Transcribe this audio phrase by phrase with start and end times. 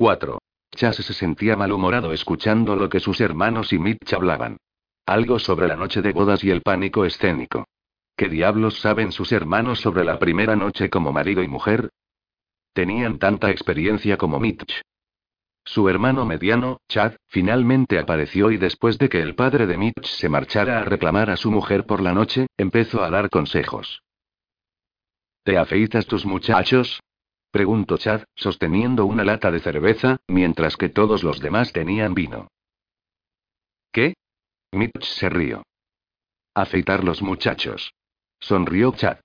[0.00, 0.38] 4.
[0.74, 4.56] Chase se sentía malhumorado escuchando lo que sus hermanos y Mitch hablaban.
[5.04, 7.66] Algo sobre la noche de bodas y el pánico escénico.
[8.16, 11.90] ¿Qué diablos saben sus hermanos sobre la primera noche como marido y mujer?
[12.72, 14.80] Tenían tanta experiencia como Mitch.
[15.66, 20.30] Su hermano mediano, Chad, finalmente apareció y después de que el padre de Mitch se
[20.30, 24.02] marchara a reclamar a su mujer por la noche, empezó a dar consejos.
[25.44, 27.02] ¿Te afeitas tus muchachos?
[27.50, 32.48] Preguntó Chad, sosteniendo una lata de cerveza, mientras que todos los demás tenían vino.
[33.92, 34.14] ¿Qué?
[34.72, 35.62] Mitch se rió.
[36.54, 37.92] Afeitar los muchachos.
[38.38, 39.18] Sonrió Chad.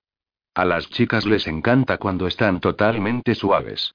[0.54, 3.94] A las chicas les encanta cuando están totalmente suaves.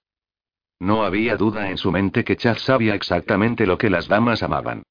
[0.79, 4.83] No había duda en su mente que Chad sabía exactamente lo que las damas amaban.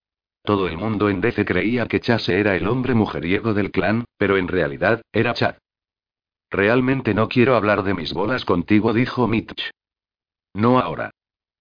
[0.43, 4.37] Todo el mundo en DC creía que Chase era el hombre mujeriego del clan, pero
[4.37, 5.57] en realidad, era Chad.
[6.51, 9.71] Realmente no quiero hablar de mis bolas contigo, dijo Mitch.
[10.55, 11.11] No ahora.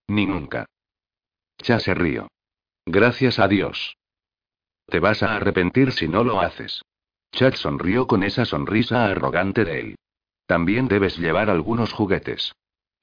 [0.07, 0.65] Ni nunca.
[1.59, 1.93] Ya se.
[2.85, 3.95] Gracias a Dios.
[4.87, 6.81] Te vas a arrepentir si no lo haces.
[7.31, 9.95] Chad sonrió con esa sonrisa arrogante de él.
[10.47, 12.53] También debes llevar algunos juguetes.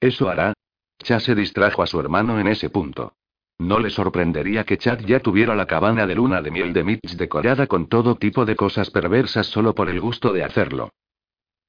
[0.01, 0.53] Eso hará.
[0.99, 3.13] Chad se distrajo a su hermano en ese punto.
[3.59, 7.15] No le sorprendería que Chad ya tuviera la cabana de luna de miel de Mitch
[7.15, 10.91] decorada con todo tipo de cosas perversas solo por el gusto de hacerlo.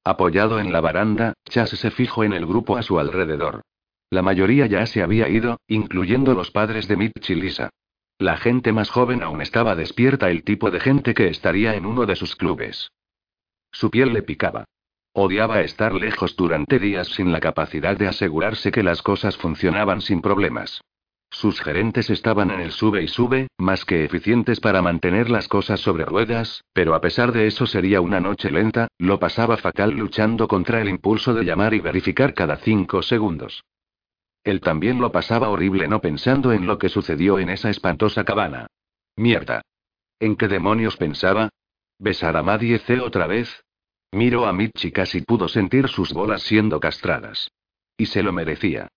[0.03, 3.61] Apoyado en la baranda, Chase se fijó en el grupo a su alrededor.
[4.09, 7.69] La mayoría ya se había ido, incluyendo los padres de Mitch y Lisa.
[8.17, 12.05] La gente más joven aún estaba despierta, el tipo de gente que estaría en uno
[12.05, 12.91] de sus clubes.
[13.71, 14.65] Su piel le picaba.
[15.13, 20.21] Odiaba estar lejos durante días sin la capacidad de asegurarse que las cosas funcionaban sin
[20.21, 20.81] problemas.
[21.31, 25.79] Sus gerentes estaban en el sube y sube, más que eficientes para mantener las cosas
[25.79, 30.47] sobre ruedas, pero a pesar de eso sería una noche lenta, lo pasaba fatal luchando
[30.47, 33.63] contra el impulso de llamar y verificar cada cinco segundos.
[34.43, 38.67] Él también lo pasaba horrible no pensando en lo que sucedió en esa espantosa cabana.
[39.15, 39.61] Mierda.
[40.19, 41.49] ¿En qué demonios pensaba?
[41.99, 43.63] ¿Besar a Maddie C otra vez?
[44.11, 47.51] Miró a Mitch y casi pudo sentir sus bolas siendo castradas.
[47.97, 48.87] Y se lo merecía.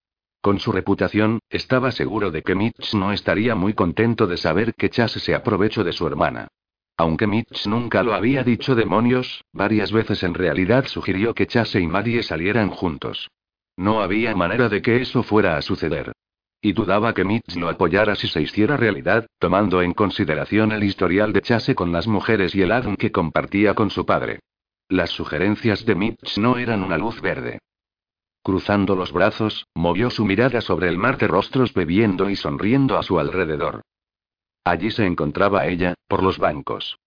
[0.43, 4.91] Con su reputación, estaba seguro de que Mitch no estaría muy contento de saber que
[4.91, 6.49] Chase se aprovechó de su hermana.
[6.97, 11.87] Aunque Mitch nunca lo había dicho demonios, varias veces en realidad sugirió que Chase y
[11.87, 13.31] Maddie salieran juntos.
[13.77, 16.11] No había manera de que eso fuera a suceder.
[16.61, 21.33] Y dudaba que Mitch lo apoyara si se hiciera realidad, tomando en consideración el historial
[21.33, 24.41] de Chase con las mujeres y el ADN que compartía con su padre.
[24.89, 27.61] Las sugerencias de Mitch no eran una luz verde.
[28.43, 33.03] Cruzando los brazos, movió su mirada sobre el mar de rostros bebiendo y sonriendo a
[33.03, 33.83] su alrededor.
[34.65, 36.99] Allí se encontraba ella, por los bancos.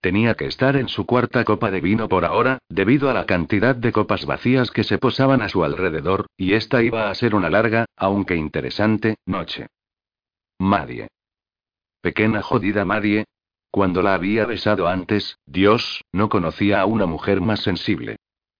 [0.00, 3.74] Tenía que estar en su cuarta copa de vino por ahora, debido a la cantidad
[3.74, 7.50] de copas vacías que se posaban a su alrededor, y esta iba a ser una
[7.50, 9.66] larga, aunque interesante, noche.
[10.58, 11.08] Madie.
[12.00, 13.24] Pequeña jodida Madie.
[13.70, 18.16] Cuando la había besado antes, Dios, no conocía a una mujer más sensible.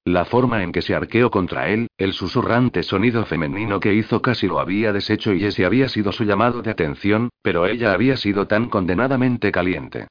[0.08, 4.46] La forma en que se arqueó contra él, el susurrante sonido femenino que hizo casi
[4.46, 8.46] lo había deshecho y ese había sido su llamado de atención, pero ella había sido
[8.46, 10.08] tan condenadamente caliente.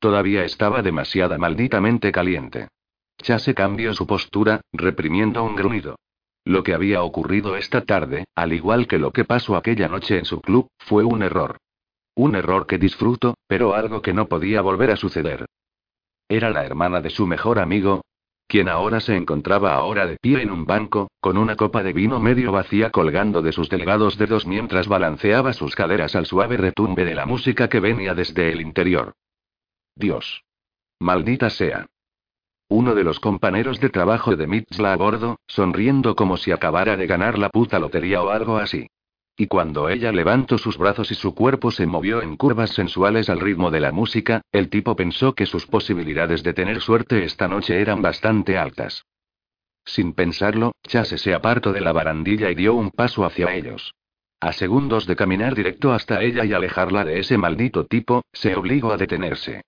[0.00, 2.68] Todavía estaba demasiada malditamente caliente.
[3.16, 5.96] Chase cambió su postura, reprimiendo un gruñido.
[6.44, 10.26] Lo que había ocurrido esta tarde, al igual que lo que pasó aquella noche en
[10.26, 11.56] su club, fue un error.
[12.16, 15.46] Un error que disfruto, pero algo que no podía volver a suceder.
[16.28, 18.02] Era la hermana de su mejor amigo,
[18.46, 22.20] quien ahora se encontraba ahora de pie en un banco, con una copa de vino
[22.20, 27.14] medio vacía colgando de sus delgados dedos mientras balanceaba sus caderas al suave retumbe de
[27.14, 29.14] la música que venía desde el interior.
[29.94, 30.44] Dios.
[31.00, 31.86] Maldita sea.
[32.68, 37.06] Uno de los compañeros de trabajo de Mitzla a bordo, sonriendo como si acabara de
[37.06, 38.88] ganar la puta lotería o algo así.
[39.36, 43.40] Y cuando ella levantó sus brazos y su cuerpo se movió en curvas sensuales al
[43.40, 47.78] ritmo de la música, el tipo pensó que sus posibilidades de tener suerte esta noche
[47.78, 49.04] eran bastante altas.
[49.84, 53.94] Sin pensarlo, Chase se apartó de la barandilla y dio un paso hacia ellos.
[54.40, 58.92] A segundos de caminar directo hasta ella y alejarla de ese maldito tipo, se obligó
[58.92, 59.62] a detenerse.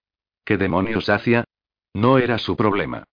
[0.44, 1.44] ¿Qué demonios hacía?
[1.92, 3.04] No era su problema.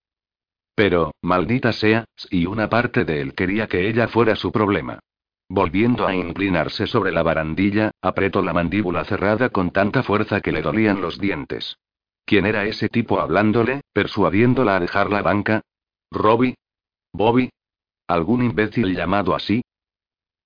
[0.74, 5.00] Pero, maldita sea, y una parte de él quería que ella fuera su problema.
[5.48, 10.62] Volviendo a inclinarse sobre la barandilla, apretó la mandíbula cerrada con tanta fuerza que le
[10.62, 11.78] dolían los dientes.
[12.26, 15.62] ¿Quién era ese tipo hablándole, persuadiéndola a dejar la banca?
[16.12, 16.56] ¿Robbie?
[17.14, 17.52] ¿Bobby?
[18.08, 19.62] ¿Algún imbécil llamado así?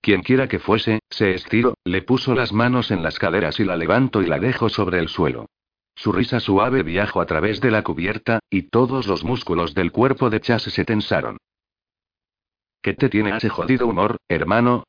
[0.02, 4.22] Quienquiera que fuese, se estiró, le puso las manos en las caderas y la levantó
[4.22, 5.46] y la dejó sobre el suelo.
[5.94, 10.30] Su risa suave viajó a través de la cubierta, y todos los músculos del cuerpo
[10.30, 11.38] de Chase se tensaron.
[12.82, 14.84] ¿Qué te tiene ese jodido humor, hermano?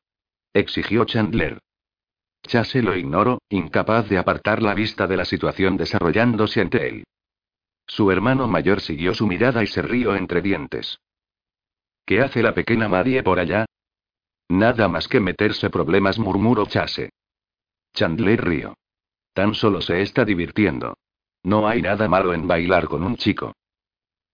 [0.54, 1.58] Exigió Chandler.
[2.42, 7.04] Chase lo ignoró, incapaz de apartar la vista de la situación desarrollándose ante él.
[7.86, 10.98] Su hermano mayor siguió su mirada y se rió entre dientes.
[12.04, 13.66] ¿Qué hace la pequeña Marie por allá?
[14.48, 17.10] Nada más que meterse problemas, murmuró Chase.
[17.94, 18.74] Chandler rió.
[19.32, 20.96] Tan solo se está divirtiendo.
[21.44, 23.54] No hay nada malo en bailar con un chico.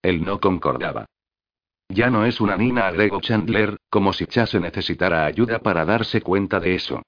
[0.01, 1.05] Él no concordaba.
[1.89, 6.59] Ya no es una nina, agregó Chandler, como si Chase necesitara ayuda para darse cuenta
[6.59, 7.01] de eso.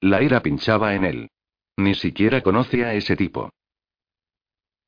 [0.00, 1.30] La ira pinchaba en él.
[1.76, 3.50] Ni siquiera conocía a ese tipo.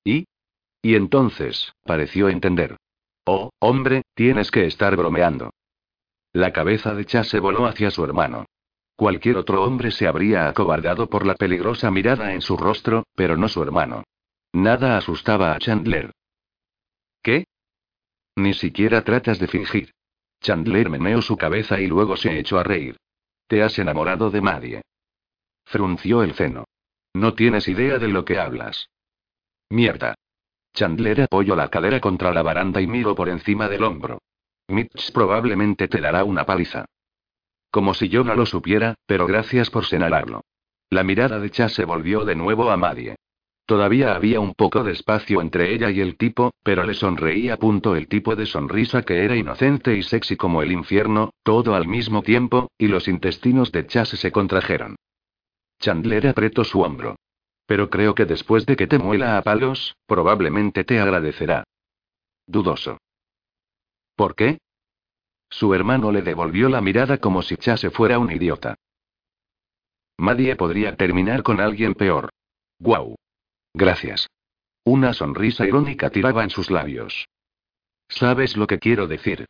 [0.04, 0.26] ¿Y?
[0.82, 2.76] Y entonces, pareció entender.
[3.24, 5.50] Oh, hombre, tienes que estar bromeando.
[6.32, 8.44] La cabeza de Chase voló hacia su hermano.
[8.94, 13.48] Cualquier otro hombre se habría acobardado por la peligrosa mirada en su rostro, pero no
[13.48, 14.04] su hermano.
[14.52, 16.12] Nada asustaba a Chandler.
[17.22, 17.46] ¿Qué?
[18.36, 19.95] Ni siquiera tratas de fingir.
[20.46, 22.96] Chandler meneó su cabeza y luego se echó a reír.
[23.48, 24.82] Te has enamorado de Maddie.
[25.64, 26.66] Frunció el ceno.
[27.14, 28.88] No tienes idea de lo que hablas.
[29.70, 30.14] Mierda.
[30.72, 34.20] Chandler apoyó la cadera contra la baranda y miró por encima del hombro.
[34.68, 36.84] Mitch probablemente te dará una paliza.
[37.68, 40.42] Como si yo no lo supiera, pero gracias por señalarlo.
[40.90, 43.16] La mirada de Chase volvió de nuevo a Maddie.
[43.66, 47.56] Todavía había un poco de espacio entre ella y el tipo, pero le sonreía.
[47.56, 51.88] Punto el tipo de sonrisa que era inocente y sexy como el infierno, todo al
[51.88, 54.94] mismo tiempo, y los intestinos de Chase se contrajeron.
[55.80, 57.16] Chandler apretó su hombro.
[57.66, 61.64] Pero creo que después de que te muela a palos, probablemente te agradecerá.
[62.46, 62.98] Dudoso.
[64.14, 64.58] ¿Por qué?
[65.50, 68.76] Su hermano le devolvió la mirada como si Chase fuera un idiota.
[70.18, 72.30] Nadie podría terminar con alguien peor.
[72.78, 73.16] Guau.
[73.76, 74.30] Gracias.
[74.84, 77.28] Una sonrisa irónica tiraba en sus labios.
[78.08, 79.44] ¿Sabes lo que quiero decir?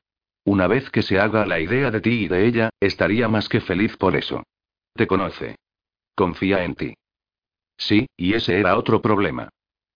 [0.45, 3.61] Una vez que se haga la idea de ti y de ella, estaría más que
[3.61, 4.43] feliz por eso.
[4.95, 5.55] Te conoce.
[6.17, 6.95] Confía en ti.
[7.77, 9.49] Sí, y ese era otro problema.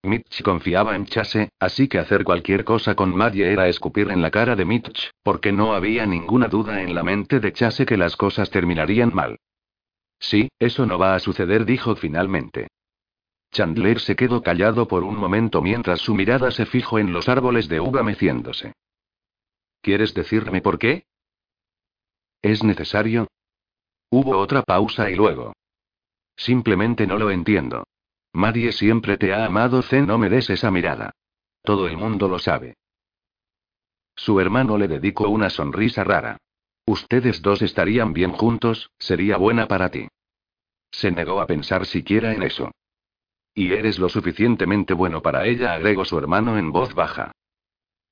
[0.05, 4.31] Mitch confiaba en Chase, así que hacer cualquier cosa con Maddie era escupir en la
[4.31, 8.17] cara de Mitch, porque no había ninguna duda en la mente de Chase que las
[8.17, 9.41] cosas terminarían mal.
[10.21, 12.69] Sí, eso no va a suceder, dijo finalmente.
[13.53, 17.69] Chandler se quedó callado por un momento mientras su mirada se fijó en los árboles
[17.69, 18.75] de uva meciéndose.
[19.81, 21.05] ¿Quieres decirme por qué?
[22.43, 23.29] ¿Es necesario?
[24.11, 25.53] Hubo otra pausa y luego.
[26.37, 27.85] Simplemente no lo entiendo.
[28.33, 31.13] Nadie siempre te ha amado, Zen, no me des esa mirada.
[31.63, 32.77] Todo el mundo lo sabe.
[34.15, 36.39] Su hermano le dedicó una sonrisa rara.
[36.87, 40.09] Ustedes dos estarían bien juntos, sería buena para ti.
[40.91, 42.71] Se negó a pensar siquiera en eso.
[43.55, 47.33] Y eres lo suficientemente bueno para ella, agregó su hermano en voz baja.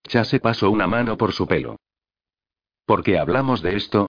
[0.07, 1.77] Chase pasó una mano por su pelo.
[2.87, 4.09] ¿Por qué hablamos de esto?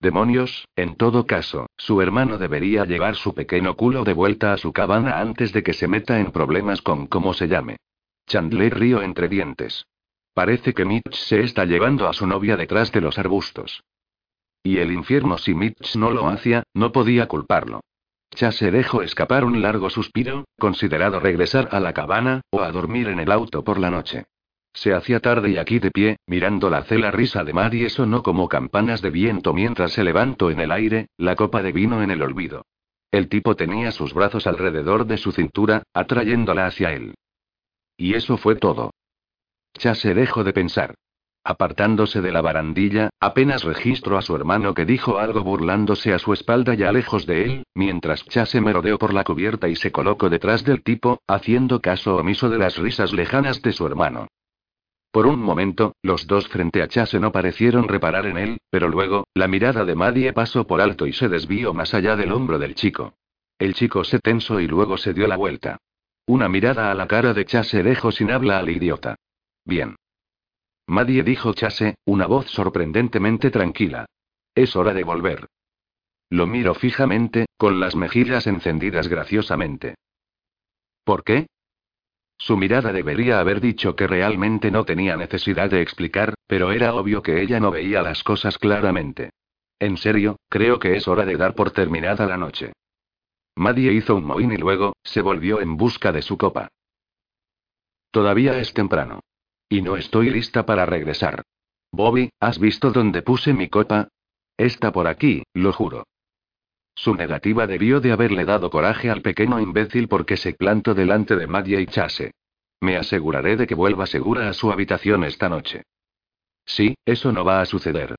[0.00, 4.72] Demonios, en todo caso, su hermano debería llevar su pequeño culo de vuelta a su
[4.72, 7.78] cabana antes de que se meta en problemas con cómo se llame.
[8.26, 9.86] Chandler rió entre dientes.
[10.34, 13.82] Parece que Mitch se está llevando a su novia detrás de los arbustos.
[14.62, 17.80] Y el infierno si Mitch no lo hacía, no podía culparlo.
[18.38, 23.18] Chase dejó escapar un largo suspiro, considerado regresar a la cabana, o a dormir en
[23.18, 24.26] el auto por la noche.
[24.72, 28.48] Se hacía tarde y aquí de pie, mirando la cela risa de Maddie sonó como
[28.48, 32.22] campanas de viento mientras se levantó en el aire, la copa de vino en el
[32.22, 32.64] olvido.
[33.10, 37.14] El tipo tenía sus brazos alrededor de su cintura, atrayéndola hacia él.
[37.96, 38.92] Y eso fue todo.
[39.76, 40.94] Chase dejó de pensar.
[41.50, 46.34] Apartándose de la barandilla, apenas registró a su hermano que dijo algo burlándose a su
[46.34, 50.62] espalda ya lejos de él, mientras Chase merodeó por la cubierta y se colocó detrás
[50.62, 54.28] del tipo, haciendo caso omiso de las risas lejanas de su hermano.
[55.10, 59.26] Por un momento, los dos frente a Chase no parecieron reparar en él, pero luego,
[59.32, 62.74] la mirada de Maddie pasó por alto y se desvió más allá del hombro del
[62.74, 63.14] chico.
[63.58, 65.78] El chico se tensó y luego se dio la vuelta.
[66.26, 69.16] Una mirada a la cara de Chase dejó sin habla al idiota.
[69.64, 69.96] Bien.
[70.88, 74.06] Maddie dijo Chase, una voz sorprendentemente tranquila.
[74.54, 75.46] Es hora de volver.
[76.30, 79.96] Lo miro fijamente, con las mejillas encendidas graciosamente.
[81.04, 81.46] ¿Por qué?
[82.38, 87.22] Su mirada debería haber dicho que realmente no tenía necesidad de explicar, pero era obvio
[87.22, 89.30] que ella no veía las cosas claramente.
[89.78, 92.72] En serio, creo que es hora de dar por terminada la noche.
[93.56, 96.68] Maddie hizo un mohín y luego, se volvió en busca de su copa.
[98.10, 99.20] Todavía es temprano.
[99.68, 101.42] Y no estoy lista para regresar.
[101.92, 104.08] Bobby, ¿has visto dónde puse mi copa?
[104.56, 106.04] Está por aquí, lo juro.
[106.94, 111.46] Su negativa debió de haberle dado coraje al pequeño imbécil porque se plantó delante de
[111.46, 112.32] Maddie y Chase.
[112.80, 115.82] Me aseguraré de que vuelva segura a su habitación esta noche.
[116.64, 118.16] Sí, eso no va a suceder.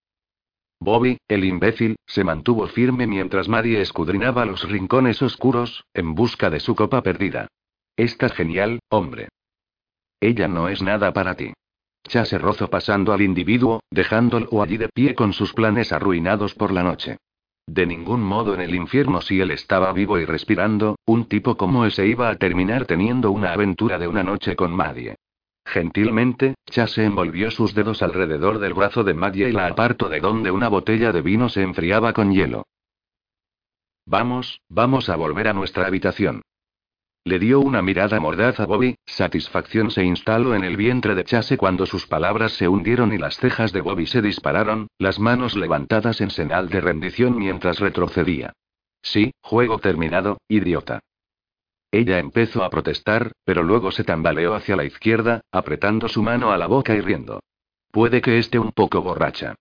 [0.80, 6.62] Bobby, el imbécil, se mantuvo firme mientras Maddie escudriñaba los rincones oscuros, en busca de
[6.62, 7.48] su copa perdida.
[7.98, 9.28] Estás genial, hombre.
[10.20, 11.54] Ella no es nada para ti.
[12.08, 16.84] Chase rozó pasando al individuo, dejándolo allí de pie con sus planes arruinados por la
[16.84, 17.18] noche.
[17.68, 21.86] De ningún modo en el infierno si él estaba vivo y respirando, un tipo como
[21.86, 25.16] ese iba a terminar teniendo una aventura de una noche con Maddie.
[25.66, 30.50] Gentilmente, Chase envolvió sus dedos alrededor del brazo de Maddie y la apartó de donde
[30.50, 32.64] una botella de vino se enfriaba con hielo.
[34.08, 36.42] Vamos, vamos a volver a nuestra habitación.
[37.26, 41.58] Le dio una mirada mordaz a Bobby, satisfacción se instaló en el vientre de Chase
[41.58, 46.22] cuando sus palabras se hundieron y las cejas de Bobby se dispararon, las manos levantadas
[46.22, 48.54] en señal de rendición mientras retrocedía.
[49.02, 51.02] Sí, juego terminado, idiota.
[51.92, 56.58] Ella empezó a protestar, pero luego se tambaleó hacia la izquierda, apretando su mano a
[56.58, 57.42] la boca y riendo.
[57.92, 59.56] Puede que esté un poco borracha.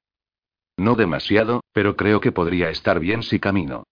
[0.76, 3.84] No demasiado, pero creo que podría estar bien si camino.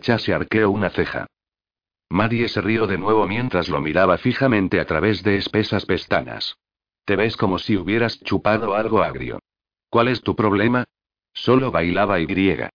[0.00, 1.26] Chase arqueó una ceja.
[2.10, 6.56] Maddie se rió de nuevo mientras lo miraba fijamente a través de espesas pestañas.
[7.04, 9.40] Te ves como si hubieras chupado algo agrio.
[9.90, 10.84] ¿Cuál es tu problema?
[11.32, 12.70] Solo bailaba y griega.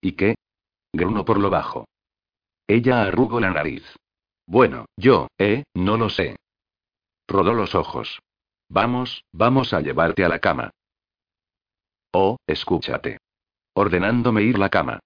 [0.00, 0.36] ¿Y qué?
[0.92, 1.86] Gruno por lo bajo.
[2.66, 3.84] Ella arrugó la nariz.
[4.46, 6.36] Bueno, yo, eh, no lo sé.
[7.26, 8.20] Rodó los ojos.
[8.68, 10.70] Vamos, vamos a llevarte a la cama.
[12.12, 13.18] Oh, escúchate.
[13.74, 15.00] Ordenándome ir la cama.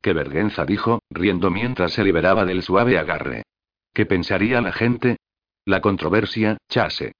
[0.00, 3.42] Qué vergüenza dijo, riendo mientras se liberaba del suave agarre.
[3.92, 5.16] ¿Qué pensaría la gente?
[5.64, 7.12] La controversia, chase.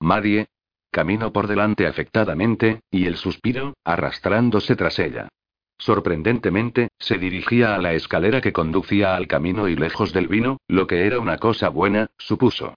[0.00, 0.46] Marie.
[0.90, 5.28] Camino por delante afectadamente, y el suspiro, arrastrándose tras ella.
[5.76, 10.86] Sorprendentemente, se dirigía a la escalera que conducía al camino y lejos del vino, lo
[10.86, 12.74] que era una cosa buena, supuso.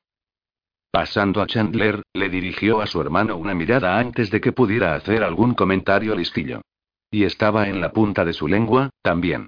[0.90, 5.24] Pasando a Chandler, le dirigió a su hermano una mirada antes de que pudiera hacer
[5.24, 6.62] algún comentario listillo.
[7.10, 9.48] Y estaba en la punta de su lengua, también.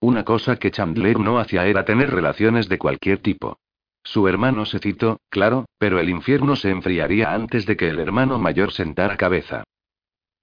[0.00, 3.58] Una cosa que Chandler no hacía era tener relaciones de cualquier tipo.
[4.04, 8.38] Su hermano se citó, claro, pero el infierno se enfriaría antes de que el hermano
[8.38, 9.64] mayor sentara cabeza.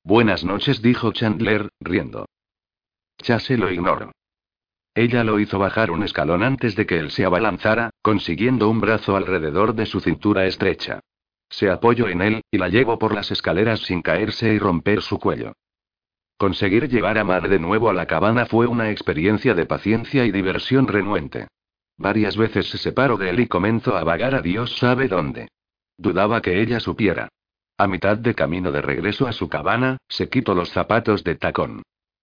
[0.03, 2.25] Buenas noches, dijo Chandler, riendo.
[3.21, 4.11] Chase lo ignoró.
[4.95, 9.15] Ella lo hizo bajar un escalón antes de que él se abalanzara, consiguiendo un brazo
[9.15, 11.01] alrededor de su cintura estrecha.
[11.49, 15.19] Se apoyó en él, y la llevó por las escaleras sin caerse y romper su
[15.19, 15.53] cuello.
[16.39, 20.31] Conseguir llevar a Mar de nuevo a la cabana fue una experiencia de paciencia y
[20.31, 21.49] diversión renuente.
[21.97, 25.49] Varias veces se separó de él y comenzó a vagar a Dios sabe dónde.
[25.97, 27.27] Dudaba que ella supiera.
[27.77, 31.81] A mitad de camino de regreso a su cabana, se quitó los zapatos de tacón.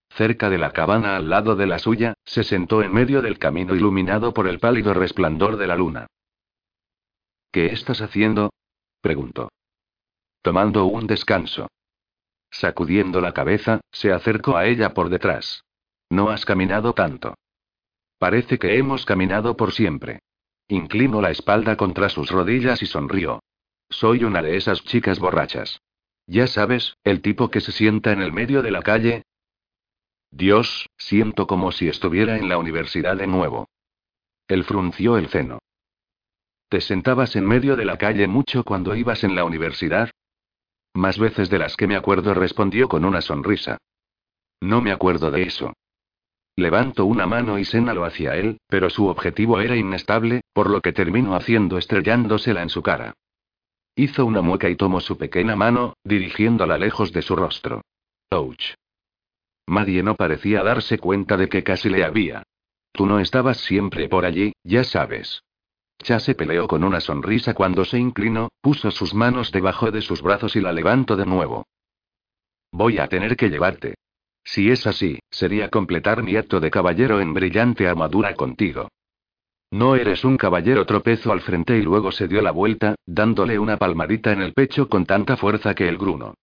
[0.09, 3.75] Cerca de la cabana al lado de la suya, se sentó en medio del camino
[3.75, 6.07] iluminado por el pálido resplandor de la luna.
[7.51, 8.49] ¿Qué estás haciendo?
[8.99, 9.51] preguntó.
[10.41, 11.67] Tomando un descanso.
[12.49, 15.63] Sacudiendo la cabeza, se acercó a ella por detrás.
[16.09, 17.35] No has caminado tanto.
[18.17, 20.19] Parece que hemos caminado por siempre.
[20.67, 23.41] Inclinó la espalda contra sus rodillas y sonrió.
[23.89, 25.81] Soy una de esas chicas borrachas.
[26.25, 29.23] Ya sabes, el tipo que se sienta en el medio de la calle,
[30.31, 33.69] Dios, siento como si estuviera en la universidad de nuevo.
[34.47, 35.59] Él frunció el ceno.
[36.69, 40.11] ¿Te sentabas en medio de la calle mucho cuando ibas en la universidad?
[40.97, 43.77] Más veces de las que me acuerdo, respondió con una sonrisa.
[44.59, 45.73] No me acuerdo de eso.
[46.55, 50.93] Levantó una mano y sénalo hacia él, pero su objetivo era inestable, por lo que
[50.93, 53.13] terminó haciendo estrellándosela en su cara.
[53.95, 57.83] Hizo una mueca y tomó su pequeña mano, dirigiéndola lejos de su rostro.
[58.31, 58.73] Ouch.
[59.67, 62.41] Nadie no parecía darse cuenta de que casi le había.
[62.91, 65.43] Tú no estabas siempre por allí, ya sabes.
[65.99, 70.55] Se peleó con una sonrisa cuando se inclinó, puso sus manos debajo de sus brazos
[70.55, 71.65] y la levantó de nuevo.
[72.71, 73.95] Voy a tener que llevarte.
[74.43, 78.89] Si es así, sería completar mi acto de caballero en brillante armadura contigo.
[79.71, 83.77] No eres un caballero tropezó al frente y luego se dio la vuelta, dándole una
[83.77, 86.35] palmadita en el pecho con tanta fuerza que el gruno.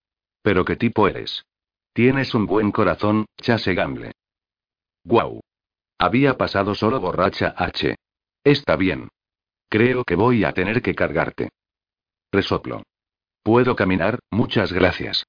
[0.42, 1.46] Pero qué tipo eres.
[1.94, 4.12] Tienes un buen corazón, Chase Gamble.
[5.04, 5.40] Guau.
[5.98, 7.96] Había pasado solo borracha H.
[8.42, 9.08] Está bien.
[9.68, 11.50] Creo que voy a tener que cargarte.
[12.32, 12.82] Resoplo.
[13.42, 15.26] Puedo caminar, muchas gracias.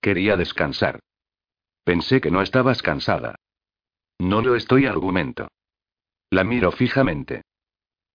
[0.00, 1.00] Quería descansar.
[1.84, 3.36] Pensé que no estabas cansada.
[4.18, 5.48] No lo estoy, argumento.
[6.30, 7.42] La miro fijamente.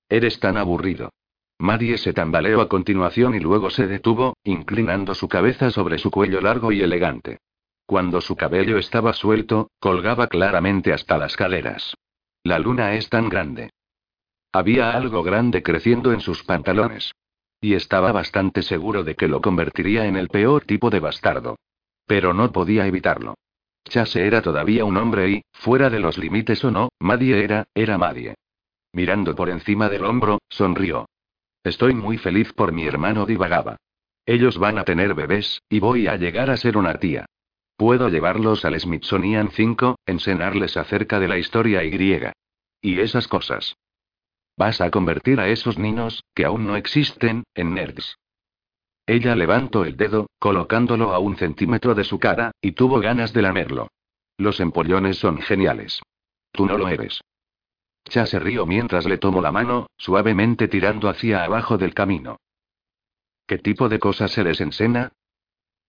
[0.10, 1.12] Eres tan aburrido.
[1.60, 6.40] Marie se tambaleó a continuación y luego se detuvo, inclinando su cabeza sobre su cuello
[6.40, 7.40] largo y elegante.
[7.86, 11.96] Cuando su cabello estaba suelto, colgaba claramente hasta las caderas.
[12.44, 13.72] La luna es tan grande.
[14.52, 17.12] Había algo grande creciendo en sus pantalones.
[17.60, 21.58] Y estaba bastante seguro de que lo convertiría en el peor tipo de bastardo.
[22.06, 23.36] Pero no podía evitarlo.
[23.88, 27.98] Chase era todavía un hombre y, fuera de los límites o no, Madie era, era
[27.98, 28.36] Madie.
[28.94, 31.08] Mirando por encima del hombro, sonrió.
[31.64, 33.78] Estoy muy feliz por mi hermano divagaba.
[34.26, 37.26] Ellos van a tener bebés, y voy a llegar a ser una tía.
[37.78, 42.34] Puedo llevarlos al Smithsonian 5, enseñarles acerca de la historia y griega.
[42.82, 43.78] Y esas cosas.
[44.58, 48.18] Vas a convertir a esos niños, que aún no existen, en nerds.
[49.06, 53.44] Ella levantó el dedo, colocándolo a un centímetro de su cara, y tuvo ganas de
[53.44, 53.88] lamerlo.
[54.38, 56.02] Los empollones son geniales.
[56.52, 57.22] Tú no lo eres.
[58.10, 62.38] Cha se rió mientras le tomó la mano, suavemente tirando hacia abajo del camino.
[63.46, 65.12] ¿Qué tipo de cosas se les enseña?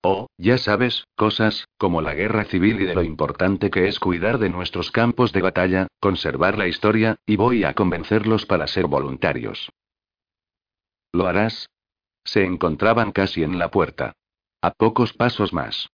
[0.03, 4.39] Oh, ya sabes, cosas, como la guerra civil y de lo importante que es cuidar
[4.39, 9.71] de nuestros campos de batalla, conservar la historia, y voy a convencerlos para ser voluntarios.
[11.13, 11.69] ¿Lo harás?
[12.25, 14.13] Se encontraban casi en la puerta.
[14.63, 15.89] A pocos pasos más.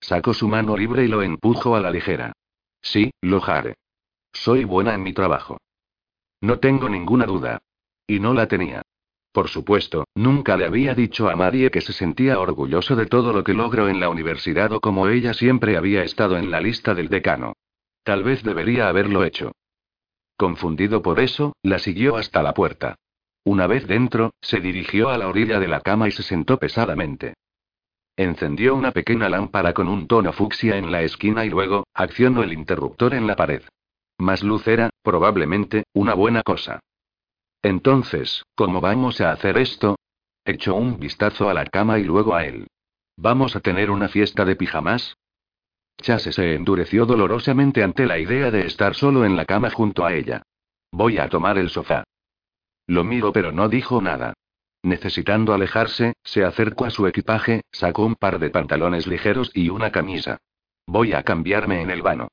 [0.00, 2.32] Sacó su mano libre y lo empujó a la ligera.
[2.80, 3.74] Sí, lo haré.
[4.32, 5.58] Soy buena en mi trabajo.
[6.40, 7.58] No tengo ninguna duda.
[8.06, 8.82] Y no la tenía.
[9.38, 13.44] Por supuesto, nunca le había dicho a nadie que se sentía orgulloso de todo lo
[13.44, 17.08] que logró en la universidad o como ella siempre había estado en la lista del
[17.08, 17.52] decano.
[18.02, 19.52] Tal vez debería haberlo hecho.
[20.36, 22.96] Confundido por eso, la siguió hasta la puerta.
[23.44, 27.34] Una vez dentro, se dirigió a la orilla de la cama y se sentó pesadamente.
[28.16, 32.52] Encendió una pequeña lámpara con un tono fucsia en la esquina y luego, accionó el
[32.52, 33.62] interruptor en la pared.
[34.18, 36.80] Más luz era, probablemente, una buena cosa.
[37.62, 39.96] Entonces, ¿cómo vamos a hacer esto?
[40.44, 42.66] Echó un vistazo a la cama y luego a él.
[43.16, 45.16] ¿Vamos a tener una fiesta de pijamas?
[46.00, 50.14] Chase se endureció dolorosamente ante la idea de estar solo en la cama junto a
[50.14, 50.42] ella.
[50.92, 52.04] Voy a tomar el sofá.
[52.86, 54.34] Lo miro pero no dijo nada.
[54.82, 59.90] Necesitando alejarse, se acercó a su equipaje, sacó un par de pantalones ligeros y una
[59.90, 60.38] camisa.
[60.86, 62.28] Voy a cambiarme en el vano.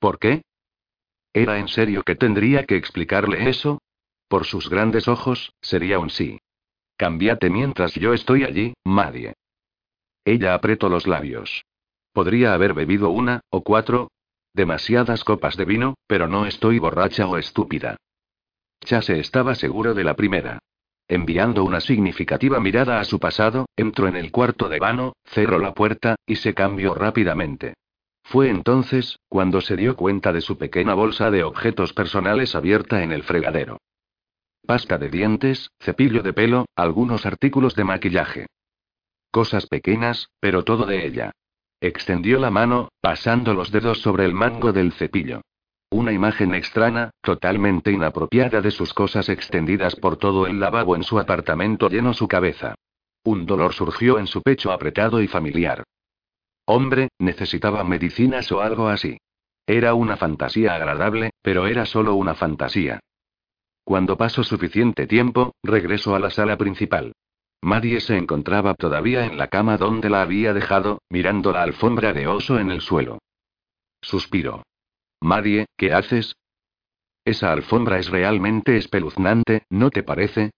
[0.00, 0.42] ¿Por qué?
[1.36, 3.82] ¿Era en serio que tendría que explicarle eso?
[4.26, 6.40] Por sus grandes ojos, sería un sí.
[6.96, 9.34] Cámbiate mientras yo estoy allí, Madie.
[10.24, 11.66] Ella apretó los labios.
[12.14, 14.08] Podría haber bebido una, o cuatro,
[14.54, 17.98] demasiadas copas de vino, pero no estoy borracha o estúpida.
[18.82, 20.60] Chase estaba seguro de la primera.
[21.06, 25.74] Enviando una significativa mirada a su pasado, entró en el cuarto de vano, cerró la
[25.74, 27.74] puerta, y se cambió rápidamente.
[28.26, 33.12] Fue entonces, cuando se dio cuenta de su pequeña bolsa de objetos personales abierta en
[33.12, 33.78] el fregadero.
[34.66, 38.46] Pasta de dientes, cepillo de pelo, algunos artículos de maquillaje.
[39.30, 41.30] Cosas pequeñas, pero todo de ella.
[41.80, 45.42] Extendió la mano, pasando los dedos sobre el mango del cepillo.
[45.90, 51.20] Una imagen extraña, totalmente inapropiada de sus cosas extendidas por todo el lavabo en su
[51.20, 52.74] apartamento llenó su cabeza.
[53.22, 55.84] Un dolor surgió en su pecho apretado y familiar.
[56.66, 59.18] Hombre, necesitaba medicinas o algo así.
[59.66, 63.00] Era una fantasía agradable, pero era solo una fantasía.
[63.84, 67.12] Cuando pasó suficiente tiempo, regresó a la sala principal.
[67.62, 72.26] Marie se encontraba todavía en la cama donde la había dejado, mirando la alfombra de
[72.26, 73.18] oso en el suelo.
[74.02, 74.64] Suspiró.
[75.20, 76.34] Marie, ¿qué haces?
[77.24, 80.50] Esa alfombra es realmente espeluznante, ¿no te parece?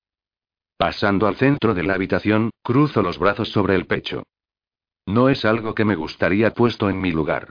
[0.77, 4.25] Pasando al centro de la habitación, cruzo los brazos sobre el pecho.
[5.09, 7.49] No es algo que me gustaría puesto en mi lugar.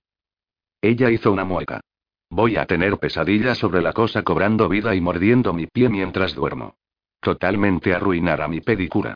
[0.80, 1.82] Ella hizo una mueca.
[2.30, 6.76] Voy a tener pesadillas sobre la cosa cobrando vida y mordiendo mi pie mientras duermo.
[7.20, 9.16] Totalmente arruinará mi pedicura.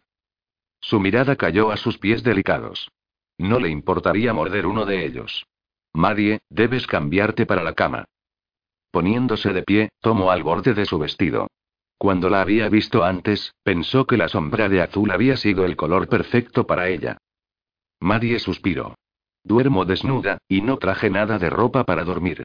[0.80, 2.90] Su mirada cayó a sus pies delicados.
[3.38, 5.46] No le importaría morder uno de ellos.
[5.94, 8.06] Marie, debes cambiarte para la cama.
[8.90, 11.46] Poniéndose de pie, tomó al borde de su vestido.
[12.00, 16.08] Cuando la había visto antes, pensó que la sombra de azul había sido el color
[16.08, 17.20] perfecto para ella.
[18.02, 18.96] Marie suspiró.
[19.44, 22.44] Duermo desnuda, y no traje nada de ropa para dormir.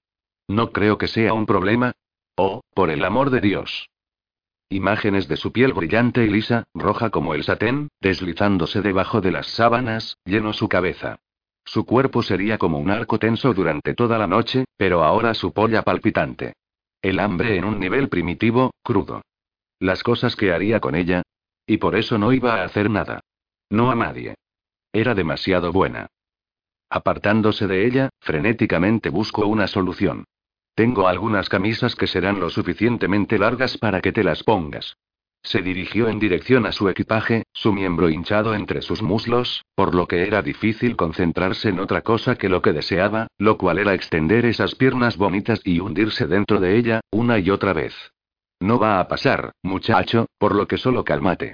[0.49, 1.93] No creo que sea un problema.
[2.37, 3.89] Oh, por el amor de Dios.
[4.69, 9.47] Imágenes de su piel brillante y lisa, roja como el satén, deslizándose debajo de las
[9.47, 11.19] sábanas, llenó su cabeza.
[11.65, 15.83] Su cuerpo sería como un arco tenso durante toda la noche, pero ahora su polla
[15.83, 16.55] palpitante.
[17.01, 19.23] El hambre en un nivel primitivo, crudo.
[19.79, 21.23] Las cosas que haría con ella.
[21.67, 23.21] Y por eso no iba a hacer nada.
[23.71, 24.35] No a nadie.
[24.97, 26.07] Era demasiado buena.
[26.89, 30.25] Apartándose de ella, frenéticamente busco una solución.
[30.75, 34.97] Tengo algunas camisas que serán lo suficientemente largas para que te las pongas.
[35.43, 40.09] Se dirigió en dirección a su equipaje, su miembro hinchado entre sus muslos, por lo
[40.09, 44.47] que era difícil concentrarse en otra cosa que lo que deseaba, lo cual era extender
[44.47, 47.95] esas piernas bonitas y hundirse dentro de ella, una y otra vez.
[48.61, 51.53] No va a pasar, muchacho, por lo que solo cálmate.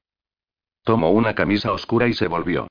[0.85, 2.69] Tomó una camisa oscura y se volvió.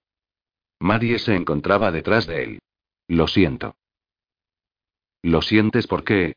[0.81, 2.59] Marie se encontraba detrás de él.
[3.07, 3.75] Lo siento.
[5.21, 6.33] ¿Lo sientes por qué?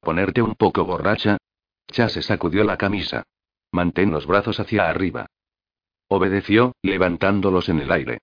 [0.00, 1.38] ¿Ponerte un poco borracha?
[1.90, 3.24] Chase sacudió la camisa.
[3.72, 5.26] Mantén los brazos hacia arriba.
[6.06, 8.18] Obedeció, levantándolos en el aire.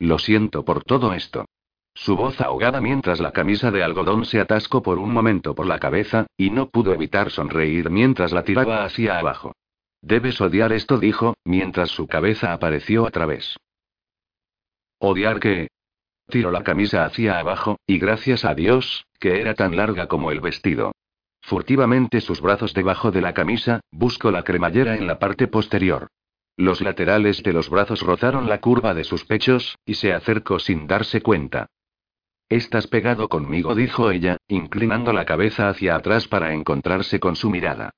[0.00, 1.46] Lo siento por todo esto.
[1.94, 5.78] Su voz ahogada mientras la camisa de algodón se atascó por un momento por la
[5.78, 9.52] cabeza, y no pudo evitar sonreír mientras la tiraba hacia abajo.
[10.02, 13.56] Debes odiar esto, dijo, mientras su cabeza apareció a través.
[15.02, 15.68] ¿Odiar qué?
[16.28, 20.40] Tiró la camisa hacia abajo, y gracias a Dios, que era tan larga como el
[20.40, 20.92] vestido.
[21.40, 26.08] Furtivamente sus brazos debajo de la camisa, buscó la cremallera en la parte posterior.
[26.58, 30.86] Los laterales de los brazos rozaron la curva de sus pechos, y se acercó sin
[30.86, 31.66] darse cuenta.
[32.50, 37.90] Estás pegado conmigo, dijo ella, inclinando la cabeza hacia atrás para encontrarse con su mirada.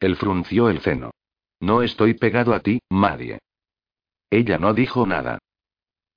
[0.00, 1.12] Él frunció el ceno.
[1.60, 3.38] No estoy pegado a ti, Madie.
[4.28, 5.38] Ella no dijo nada.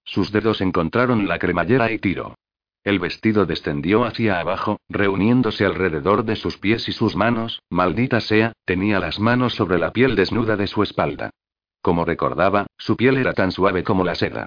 [0.04, 2.36] Sus dedos encontraron la cremallera y tiró.
[2.84, 8.54] El vestido descendió hacia abajo, reuniéndose alrededor de sus pies y sus manos, maldita sea,
[8.66, 11.30] tenía las manos sobre la piel desnuda de su espalda.
[11.82, 14.46] Como recordaba, su piel era tan suave como la seda.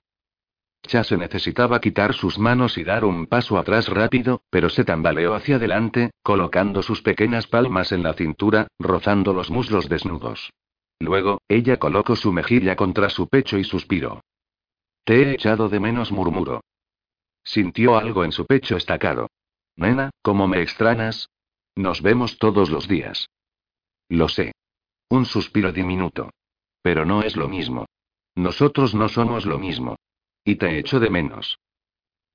[0.86, 5.56] Chase necesitaba quitar sus manos y dar un paso atrás rápido, pero se tambaleó hacia
[5.56, 10.52] adelante, colocando sus pequeñas palmas en la cintura, rozando los muslos desnudos.
[10.98, 14.22] Luego, ella colocó su mejilla contra su pecho y suspiró.
[15.04, 16.62] Te he echado de menos, murmuró.
[17.44, 19.28] Sintió algo en su pecho estacado.
[19.76, 21.28] Nena, ¿cómo me extrañas?
[21.74, 23.28] Nos vemos todos los días.
[24.08, 24.52] Lo sé.
[25.08, 26.30] Un suspiro diminuto.
[26.82, 27.86] Pero no es lo mismo.
[28.34, 29.96] Nosotros no somos lo mismo.
[30.44, 31.58] Y te echo de menos.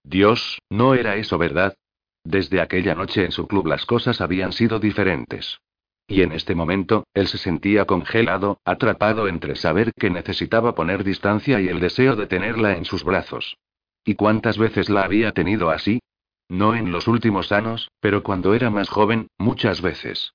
[0.04, 1.76] Dios, no era eso verdad.
[2.24, 5.60] Desde aquella noche en su club las cosas habían sido diferentes.
[6.08, 11.60] Y en este momento, él se sentía congelado, atrapado entre saber que necesitaba poner distancia
[11.60, 13.58] y el deseo de tenerla en sus brazos.
[14.06, 16.00] ¿Y cuántas veces la había tenido así?
[16.48, 20.34] No en los últimos años, pero cuando era más joven, muchas veces.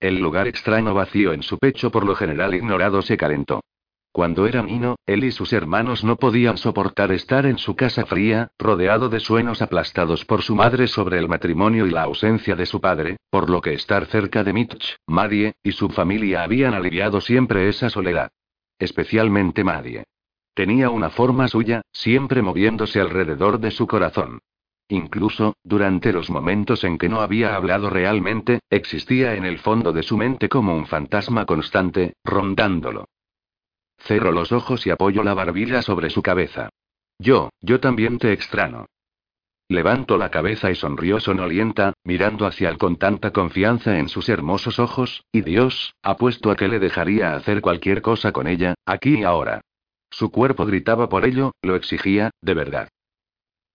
[0.00, 3.62] El lugar extraño vacío en su pecho por lo general ignorado se calentó.
[4.14, 8.52] Cuando era niño, él y sus hermanos no podían soportar estar en su casa fría,
[8.60, 12.80] rodeado de sueños aplastados por su madre sobre el matrimonio y la ausencia de su
[12.80, 17.68] padre, por lo que estar cerca de Mitch, Marie, y su familia habían aliviado siempre
[17.68, 18.30] esa soledad.
[18.78, 20.04] Especialmente Marie.
[20.54, 24.38] Tenía una forma suya, siempre moviéndose alrededor de su corazón.
[24.86, 30.04] Incluso, durante los momentos en que no había hablado realmente, existía en el fondo de
[30.04, 33.06] su mente como un fantasma constante, rondándolo.
[34.04, 36.68] Cerro los ojos y apoyo la barbilla sobre su cabeza.
[37.18, 38.86] Yo, yo también te extraño.
[39.68, 44.78] Levantó la cabeza y sonrió sonolienta, mirando hacia él con tanta confianza en sus hermosos
[44.78, 49.24] ojos, y Dios, apuesto a que le dejaría hacer cualquier cosa con ella, aquí y
[49.24, 49.62] ahora.
[50.10, 52.88] Su cuerpo gritaba por ello, lo exigía, de verdad.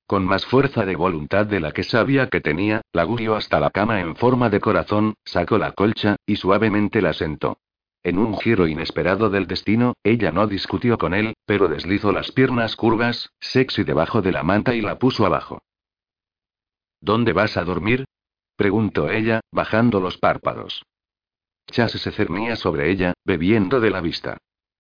[0.05, 3.71] Con más fuerza de voluntad de la que sabía que tenía, la guió hasta la
[3.71, 7.57] cama en forma de corazón, sacó la colcha, y suavemente la sentó.
[8.03, 12.75] En un giro inesperado del destino, ella no discutió con él, pero deslizó las piernas
[12.75, 15.62] curvas, sexy debajo de la manta y la puso abajo.
[17.01, 18.05] ¿Dónde vas a dormir?
[18.55, 20.83] preguntó ella, bajando los párpados.
[21.71, 24.38] Chase se cernía sobre ella, bebiendo de la vista.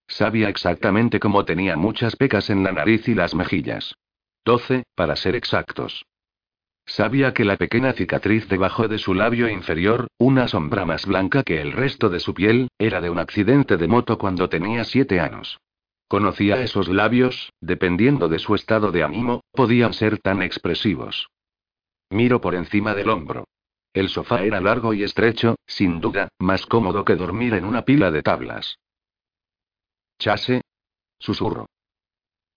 [0.07, 3.95] Sabía exactamente cómo tenía muchas pecas en la nariz y las mejillas.
[4.43, 6.05] Doce, para ser exactos.
[6.89, 11.61] Sabía que la pequeña cicatriz debajo de su labio inferior, una sombra más blanca que
[11.61, 15.59] el resto de su piel, era de un accidente de moto cuando tenía siete años.
[16.07, 21.29] Conocía esos labios, dependiendo de su estado de ánimo, podían ser tan expresivos.
[22.09, 23.45] Miro por encima del hombro.
[23.93, 28.09] El sofá era largo y estrecho, sin duda, más cómodo que dormir en una pila
[28.09, 28.79] de tablas.
[30.17, 30.61] Chase.
[31.19, 31.67] Susurro.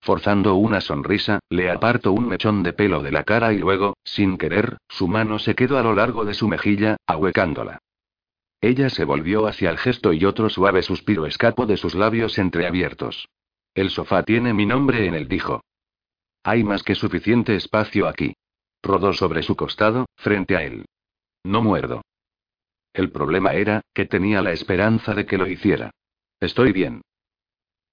[0.03, 4.37] Forzando una sonrisa, le aparto un mechón de pelo de la cara y luego, sin
[4.37, 7.79] querer, su mano se quedó a lo largo de su mejilla, ahuecándola.
[8.61, 13.29] Ella se volvió hacia el gesto y otro suave suspiro escapó de sus labios entreabiertos.
[13.75, 15.62] El sofá tiene mi nombre en él, dijo.
[16.43, 18.35] Hay más que suficiente espacio aquí.
[18.83, 20.85] Rodó sobre su costado, frente a él.
[21.45, 22.03] No muerdo.
[22.93, 25.93] El problema era, que tenía la esperanza de que lo hiciera.
[26.41, 27.03] Estoy bien.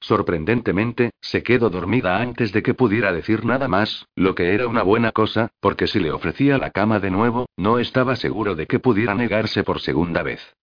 [0.01, 4.83] Sorprendentemente, se quedó dormida antes de que pudiera decir nada más, lo que era una
[4.83, 8.79] buena cosa, porque si le ofrecía la cama de nuevo, no estaba seguro de que
[8.79, 10.55] pudiera negarse por segunda vez.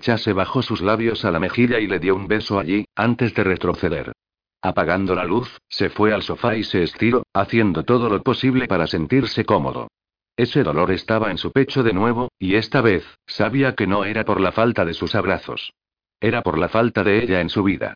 [0.00, 3.44] Chase bajó sus labios a la mejilla y le dio un beso allí, antes de
[3.44, 4.12] retroceder.
[4.60, 8.86] Apagando la luz, se fue al sofá y se estiró, haciendo todo lo posible para
[8.86, 9.88] sentirse cómodo.
[10.36, 14.24] Ese dolor estaba en su pecho de nuevo, y esta vez, sabía que no era
[14.24, 15.72] por la falta de sus abrazos.
[16.20, 17.94] Era por la falta de ella en su vida.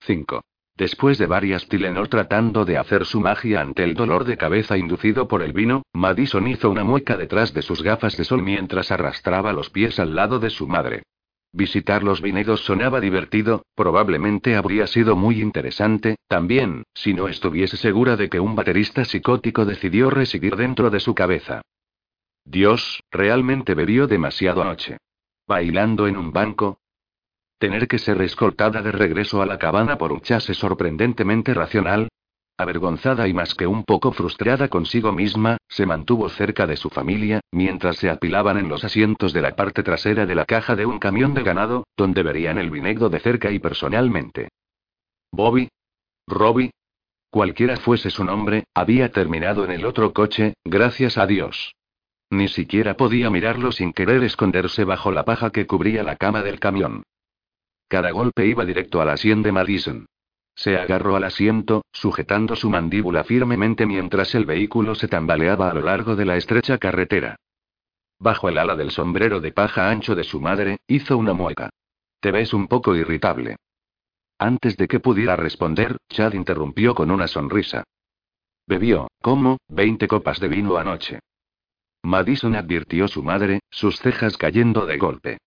[0.00, 0.42] 5.
[0.76, 5.28] Después de varias Tilenor tratando de hacer su magia ante el dolor de cabeza inducido
[5.28, 9.52] por el vino, Madison hizo una mueca detrás de sus gafas de sol mientras arrastraba
[9.52, 11.02] los pies al lado de su madre.
[11.52, 18.16] Visitar los vinedos sonaba divertido, probablemente habría sido muy interesante, también, si no estuviese segura
[18.16, 21.60] de que un baterista psicótico decidió residir dentro de su cabeza.
[22.44, 24.96] Dios, realmente bebió demasiado anoche.
[25.46, 26.78] Bailando en un banco,
[27.60, 32.08] Tener que ser escoltada de regreso a la cabana por un chase sorprendentemente racional.
[32.56, 37.40] Avergonzada y más que un poco frustrada consigo misma, se mantuvo cerca de su familia,
[37.52, 40.98] mientras se apilaban en los asientos de la parte trasera de la caja de un
[40.98, 44.48] camión de ganado, donde verían el vinegro de cerca y personalmente.
[45.30, 45.68] Bobby.
[46.26, 46.70] Robbie.
[47.28, 51.74] Cualquiera fuese su nombre, había terminado en el otro coche, gracias a Dios.
[52.30, 56.58] Ni siquiera podía mirarlo sin querer esconderse bajo la paja que cubría la cama del
[56.58, 57.02] camión.
[57.90, 60.06] Cada golpe iba directo a la sien de Madison.
[60.54, 65.80] Se agarró al asiento, sujetando su mandíbula firmemente mientras el vehículo se tambaleaba a lo
[65.80, 67.34] largo de la estrecha carretera.
[68.20, 71.70] Bajo el ala del sombrero de paja ancho de su madre, hizo una mueca.
[72.20, 73.56] Te ves un poco irritable.
[74.38, 77.82] Antes de que pudiera responder, Chad interrumpió con una sonrisa.
[78.68, 81.18] Bebió, como, veinte copas de vino anoche.
[82.04, 85.38] Madison advirtió su madre, sus cejas cayendo de golpe.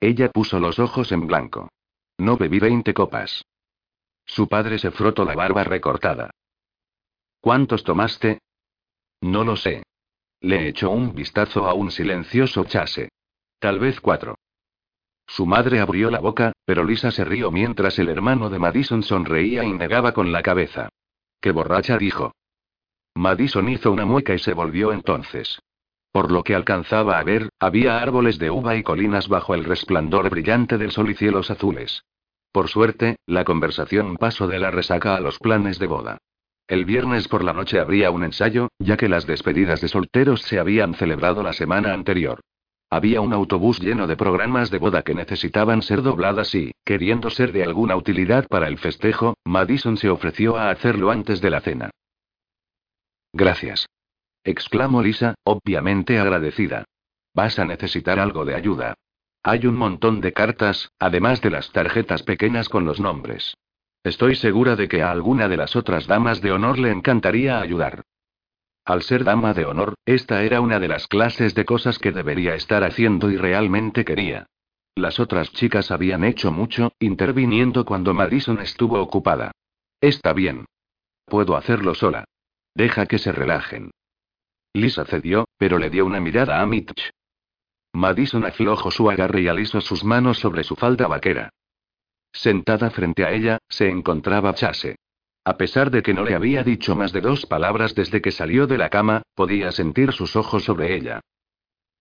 [0.00, 1.68] Ella puso los ojos en blanco.
[2.18, 3.44] No bebí veinte copas.
[4.24, 6.30] Su padre se frotó la barba recortada.
[7.40, 8.40] ¿Cuántos tomaste?
[9.20, 9.82] No lo sé.
[10.40, 13.10] Le echó un vistazo a un silencioso chase.
[13.58, 14.36] Tal vez cuatro.
[15.26, 19.64] Su madre abrió la boca, pero Lisa se rió mientras el hermano de Madison sonreía
[19.64, 20.88] y negaba con la cabeza.
[21.40, 21.98] ¡Qué borracha!
[21.98, 22.32] dijo.
[23.14, 25.60] Madison hizo una mueca y se volvió entonces.
[26.12, 30.28] Por lo que alcanzaba a ver, había árboles de uva y colinas bajo el resplandor
[30.28, 32.02] brillante del sol y cielos azules.
[32.52, 36.18] Por suerte, la conversación pasó de la resaca a los planes de boda.
[36.66, 40.58] El viernes por la noche habría un ensayo, ya que las despedidas de solteros se
[40.58, 42.40] habían celebrado la semana anterior.
[42.90, 47.52] Había un autobús lleno de programas de boda que necesitaban ser dobladas y, queriendo ser
[47.52, 51.90] de alguna utilidad para el festejo, Madison se ofreció a hacerlo antes de la cena.
[53.32, 53.86] Gracias
[54.44, 56.84] exclamó Lisa, obviamente agradecida.
[57.34, 58.94] Vas a necesitar algo de ayuda.
[59.42, 63.56] Hay un montón de cartas, además de las tarjetas pequeñas con los nombres.
[64.02, 68.04] Estoy segura de que a alguna de las otras damas de honor le encantaría ayudar.
[68.84, 72.54] Al ser dama de honor, esta era una de las clases de cosas que debería
[72.54, 74.46] estar haciendo y realmente quería.
[74.94, 79.52] Las otras chicas habían hecho mucho, interviniendo cuando Madison estuvo ocupada.
[80.00, 80.66] Está bien.
[81.26, 82.24] Puedo hacerlo sola.
[82.74, 83.90] Deja que se relajen.
[84.72, 87.10] Lisa cedió, pero le dio una mirada a Mitch.
[87.92, 91.50] Madison aflojó su agarre y alisó sus manos sobre su falda vaquera.
[92.32, 94.96] Sentada frente a ella, se encontraba Chase.
[95.44, 98.66] A pesar de que no le había dicho más de dos palabras desde que salió
[98.66, 101.20] de la cama, podía sentir sus ojos sobre ella.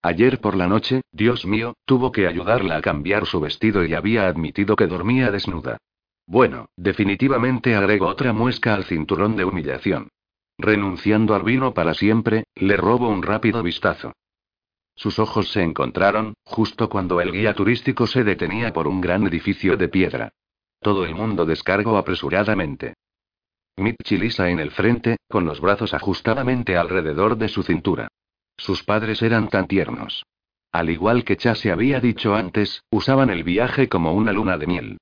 [0.02, 4.28] Ayer por la noche, Dios mío, tuvo que ayudarla a cambiar su vestido y había
[4.28, 5.78] admitido que dormía desnuda.
[6.28, 10.10] Bueno, definitivamente agregó otra muesca al cinturón de humillación.
[10.60, 14.12] Renunciando al vino para siempre, le robo un rápido vistazo.
[14.94, 19.78] Sus ojos se encontraron, justo cuando el guía turístico se detenía por un gran edificio
[19.78, 20.34] de piedra.
[20.82, 22.96] Todo el mundo descargó apresuradamente.
[23.78, 28.10] Mitch y Lisa en el frente, con los brazos ajustadamente alrededor de su cintura.
[28.58, 30.26] Sus padres eran tan tiernos.
[30.74, 34.98] Al igual que Chase había dicho antes, usaban el viaje como una luna de miel.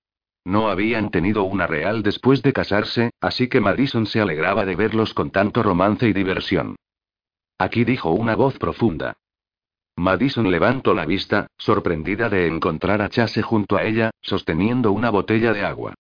[0.48, 5.14] No habían tenido una real después de casarse, así que Madison se alegraba de verlos
[5.14, 6.78] con tanto romance y diversión.
[7.58, 9.18] Aquí dijo una voz profunda.
[9.98, 15.52] Madison levantó la vista, sorprendida de encontrar a Chase junto a ella, sosteniendo una botella
[15.52, 15.96] de agua.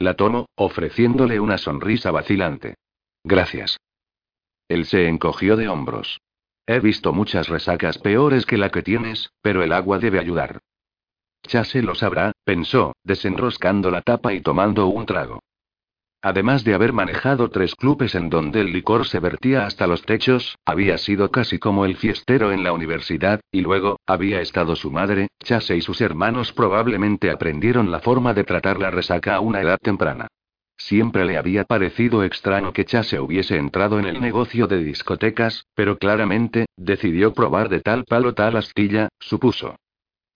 [0.00, 2.74] La tomó, ofreciéndole una sonrisa vacilante.
[3.22, 3.78] Gracias.
[4.66, 6.20] Él se encogió de hombros.
[6.66, 10.58] He visto muchas resacas peores que la que tienes, pero el agua debe ayudar.
[11.46, 15.40] Chase lo sabrá, pensó, desenroscando la tapa y tomando un trago.
[16.24, 20.56] Además de haber manejado tres clubes en donde el licor se vertía hasta los techos,
[20.64, 25.28] había sido casi como el fiestero en la universidad, y luego, había estado su madre,
[25.42, 29.78] Chase y sus hermanos probablemente aprendieron la forma de tratar la resaca a una edad
[29.82, 30.28] temprana.
[30.76, 35.98] Siempre le había parecido extraño que Chase hubiese entrado en el negocio de discotecas, pero
[35.98, 39.76] claramente, decidió probar de tal palo tal astilla, supuso.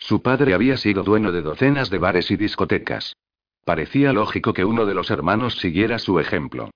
[0.07, 3.17] Su padre había sido dueño de docenas de bares y discotecas.
[3.65, 6.71] Parecía lógico que uno de los hermanos siguiera su ejemplo.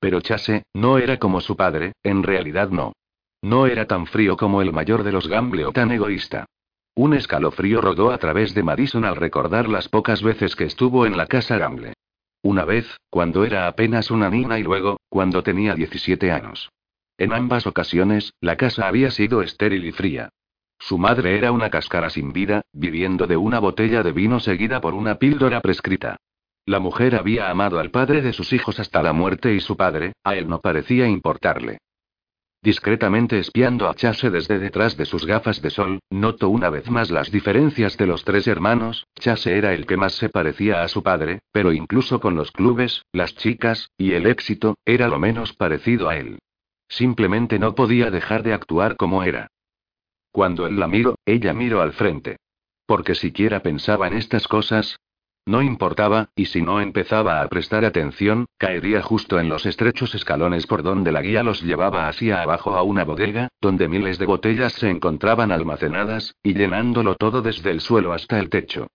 [0.00, 2.92] Pero Chase, no era como su padre, en realidad no.
[3.40, 6.46] No era tan frío como el mayor de los Gamble o tan egoísta.
[6.96, 11.16] Un escalofrío rodó a través de Madison al recordar las pocas veces que estuvo en
[11.16, 11.92] la casa Gamble.
[12.42, 16.68] Una vez, cuando era apenas una niña y luego, cuando tenía 17 años.
[17.16, 20.30] En ambas ocasiones, la casa había sido estéril y fría.
[20.80, 24.94] Su madre era una cáscara sin vida, viviendo de una botella de vino seguida por
[24.94, 26.16] una píldora prescrita.
[26.64, 30.14] La mujer había amado al padre de sus hijos hasta la muerte y su padre,
[30.24, 31.78] a él no parecía importarle.
[32.62, 37.10] Discretamente espiando a Chase desde detrás de sus gafas de sol, notó una vez más
[37.10, 39.06] las diferencias de los tres hermanos.
[39.18, 43.04] Chase era el que más se parecía a su padre, pero incluso con los clubes,
[43.12, 46.38] las chicas, y el éxito, era lo menos parecido a él.
[46.88, 49.48] Simplemente no podía dejar de actuar como era.
[50.32, 52.36] Cuando él la miró, ella miró al frente.
[52.86, 54.98] Porque siquiera pensaba en estas cosas.
[55.46, 60.66] No importaba, y si no empezaba a prestar atención, caería justo en los estrechos escalones
[60.66, 64.74] por donde la guía los llevaba hacia abajo a una bodega, donde miles de botellas
[64.74, 68.88] se encontraban almacenadas, y llenándolo todo desde el suelo hasta el techo.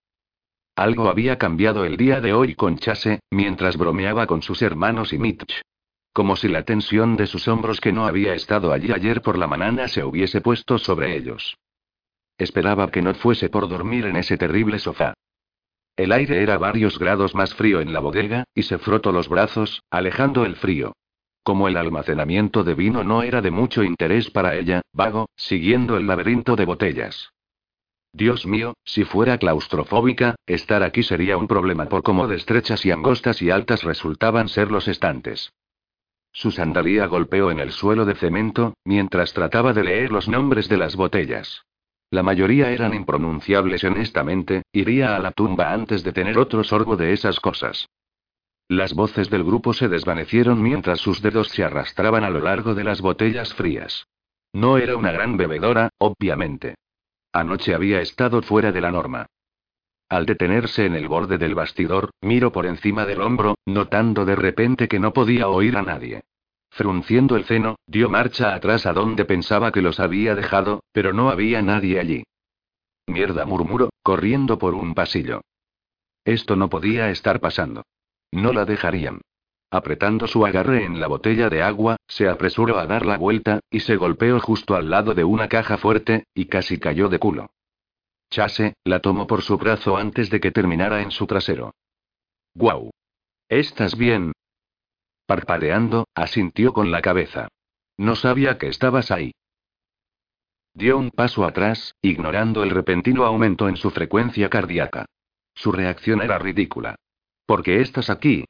[0.76, 5.18] Algo había cambiado el día de hoy con Chase, mientras bromeaba con sus hermanos y
[5.18, 5.62] Mitch.
[6.16, 9.46] Como si la tensión de sus hombros que no había estado allí ayer por la
[9.46, 11.58] mañana se hubiese puesto sobre ellos.
[12.38, 15.12] Esperaba que no fuese por dormir en ese terrible sofá.
[15.94, 19.82] El aire era varios grados más frío en la bodega, y se frotó los brazos,
[19.90, 20.94] alejando el frío.
[21.42, 26.06] Como el almacenamiento de vino no era de mucho interés para ella, vago, siguiendo el
[26.06, 27.28] laberinto de botellas.
[28.14, 32.90] Dios mío, si fuera claustrofóbica, estar aquí sería un problema por cómo de estrechas y
[32.90, 35.52] angostas y altas resultaban ser los estantes.
[36.36, 40.76] Su sandalía golpeó en el suelo de cemento, mientras trataba de leer los nombres de
[40.76, 41.62] las botellas.
[42.10, 47.14] La mayoría eran impronunciables honestamente, iría a la tumba antes de tener otro sorbo de
[47.14, 47.88] esas cosas.
[48.68, 52.84] Las voces del grupo se desvanecieron mientras sus dedos se arrastraban a lo largo de
[52.84, 54.06] las botellas frías.
[54.52, 56.74] No era una gran bebedora, obviamente.
[57.32, 59.24] Anoche había estado fuera de la norma.
[60.08, 64.86] Al detenerse en el borde del bastidor, miró por encima del hombro, notando de repente
[64.86, 66.22] que no podía oír a nadie.
[66.70, 71.30] Frunciendo el ceno, dio marcha atrás a donde pensaba que los había dejado, pero no
[71.30, 72.24] había nadie allí.
[73.06, 75.40] Mierda, murmuró, corriendo por un pasillo.
[76.24, 77.82] Esto no podía estar pasando.
[78.30, 79.20] No la dejarían.
[79.70, 83.80] Apretando su agarre en la botella de agua, se apresuró a dar la vuelta, y
[83.80, 87.50] se golpeó justo al lado de una caja fuerte, y casi cayó de culo.
[88.30, 91.74] Chase, la tomó por su brazo antes de que terminara en su trasero.
[92.54, 92.90] ¡Guau!
[93.48, 94.32] ¿Estás bien?
[95.26, 97.48] Parpadeando, asintió con la cabeza.
[97.96, 99.32] No sabía que estabas ahí.
[100.74, 105.06] Dio un paso atrás, ignorando el repentino aumento en su frecuencia cardíaca.
[105.54, 106.96] Su reacción era ridícula.
[107.46, 108.44] ¿Por qué estás aquí?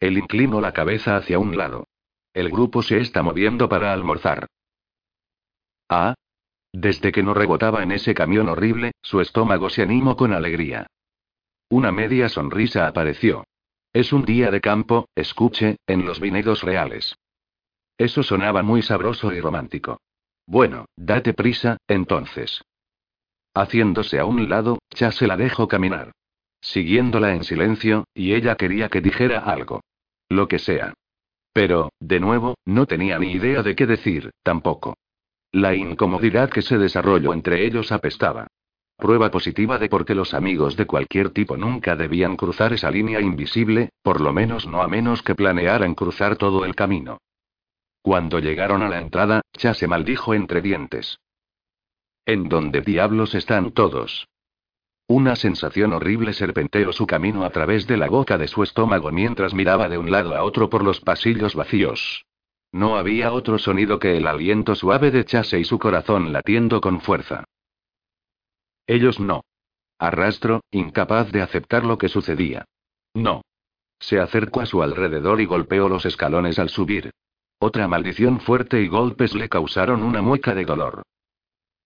[0.00, 1.88] Él inclinó la cabeza hacia un lado.
[2.34, 4.46] El grupo se está moviendo para almorzar.
[5.88, 6.14] Ah,
[6.72, 10.86] desde que no rebotaba en ese camión horrible, su estómago se animó con alegría.
[11.70, 13.44] Una media sonrisa apareció.
[13.92, 17.16] Es un día de campo, escuche, en los vinedos reales.
[17.96, 20.00] Eso sonaba muy sabroso y romántico.
[20.46, 22.62] Bueno, date prisa, entonces.
[23.54, 26.12] Haciéndose a un lado, ya se la dejó caminar.
[26.60, 29.82] Siguiéndola en silencio, y ella quería que dijera algo.
[30.28, 30.94] Lo que sea.
[31.52, 34.94] Pero, de nuevo, no tenía ni idea de qué decir, tampoco.
[35.52, 38.48] La incomodidad que se desarrolló entre ellos apestaba.
[38.96, 43.20] Prueba positiva de por qué los amigos de cualquier tipo nunca debían cruzar esa línea
[43.20, 47.18] invisible, por lo menos no a menos que planearan cruzar todo el camino.
[48.02, 51.20] Cuando llegaron a la entrada, ya se maldijo entre dientes.
[52.26, 54.28] ¿En dónde diablos están todos?
[55.06, 59.54] Una sensación horrible serpenteó su camino a través de la boca de su estómago mientras
[59.54, 62.26] miraba de un lado a otro por los pasillos vacíos.
[62.72, 67.00] No había otro sonido que el aliento suave de Chase y su corazón latiendo con
[67.00, 67.44] fuerza.
[68.86, 69.42] Ellos no.
[69.98, 72.64] Arrastro, incapaz de aceptar lo que sucedía.
[73.14, 73.42] No.
[73.98, 77.10] Se acercó a su alrededor y golpeó los escalones al subir.
[77.58, 81.02] Otra maldición fuerte y golpes le causaron una mueca de dolor.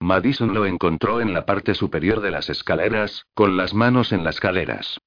[0.01, 4.41] Madison lo encontró en la parte superior de las escaleras, con las manos en las
[4.41, 4.99] caleras.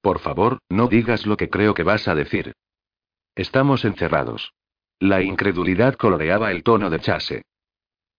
[0.00, 2.52] Por favor, no digas lo que creo que vas a decir.
[3.34, 4.52] Estamos encerrados.
[5.00, 7.42] La incredulidad coloreaba el tono de Chase.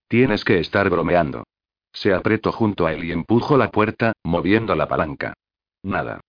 [0.07, 1.43] Tienes que estar bromeando.
[1.91, 5.33] Se apretó junto a él y empujó la puerta, moviendo la palanca.
[5.83, 6.21] Nada.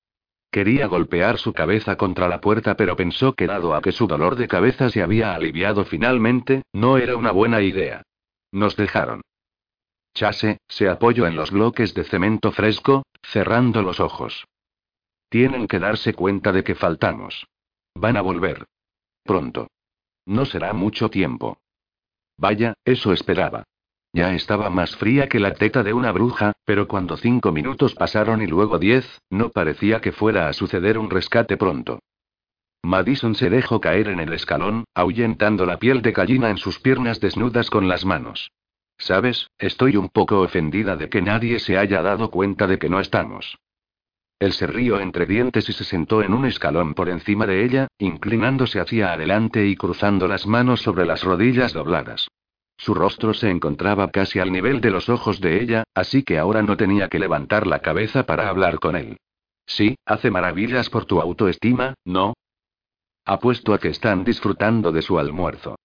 [0.51, 4.36] Quería golpear su cabeza contra la puerta, pero pensó que dado a que su dolor
[4.36, 8.03] de cabeza se había aliviado finalmente, no era una buena idea.
[8.53, 9.22] Nos dejaron.
[10.14, 14.47] Chase, se apoyó en los bloques de cemento fresco, cerrando los ojos.
[15.28, 17.47] Tienen que darse cuenta de que faltamos.
[17.94, 18.64] Van a volver.
[19.24, 19.68] Pronto.
[20.27, 21.59] No será mucho tiempo.
[22.37, 23.64] Vaya, eso esperaba.
[24.12, 28.43] Ya estaba más fría que la teta de una bruja, pero cuando cinco minutos pasaron
[28.43, 32.01] y luego diez, no parecía que fuera a suceder un rescate pronto.
[32.83, 37.20] Madison se dejó caer en el escalón, ahuyentando la piel de gallina en sus piernas
[37.20, 38.53] desnudas con las manos.
[38.99, 43.01] Sabes, estoy un poco ofendida de que nadie se haya dado cuenta de que no
[43.01, 43.59] estamos.
[44.39, 47.89] Él se rió entre dientes y se sentó en un escalón por encima de ella,
[47.99, 52.28] inclinándose hacia adelante y cruzando las manos sobre las rodillas dobladas.
[52.76, 56.62] Su rostro se encontraba casi al nivel de los ojos de ella, así que ahora
[56.62, 59.16] no tenía que levantar la cabeza para hablar con él.
[59.64, 62.34] Sí, hace maravillas por tu autoestima, ¿no?
[63.24, 65.76] Apuesto a que están disfrutando de su almuerzo.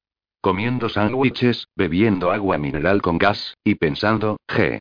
[0.41, 4.80] Comiendo sándwiches, bebiendo agua mineral con gas, y pensando, G.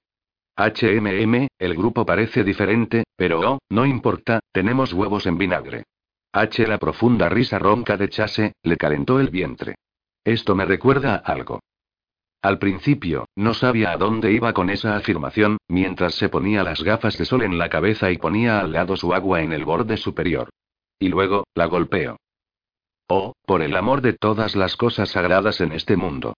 [0.57, 5.85] HMM, el grupo parece diferente, pero oh, no importa, tenemos huevos en vinagre.
[6.33, 6.67] H.
[6.67, 9.77] La profunda risa ronca de Chase, le calentó el vientre.
[10.25, 11.61] Esto me recuerda a algo.
[12.43, 17.19] Al principio, no sabía a dónde iba con esa afirmación, mientras se ponía las gafas
[17.19, 20.49] de sol en la cabeza y ponía al lado su agua en el borde superior.
[20.99, 22.17] Y luego, la golpeó.
[23.09, 26.35] Oh, por el amor de todas las cosas sagradas en este mundo.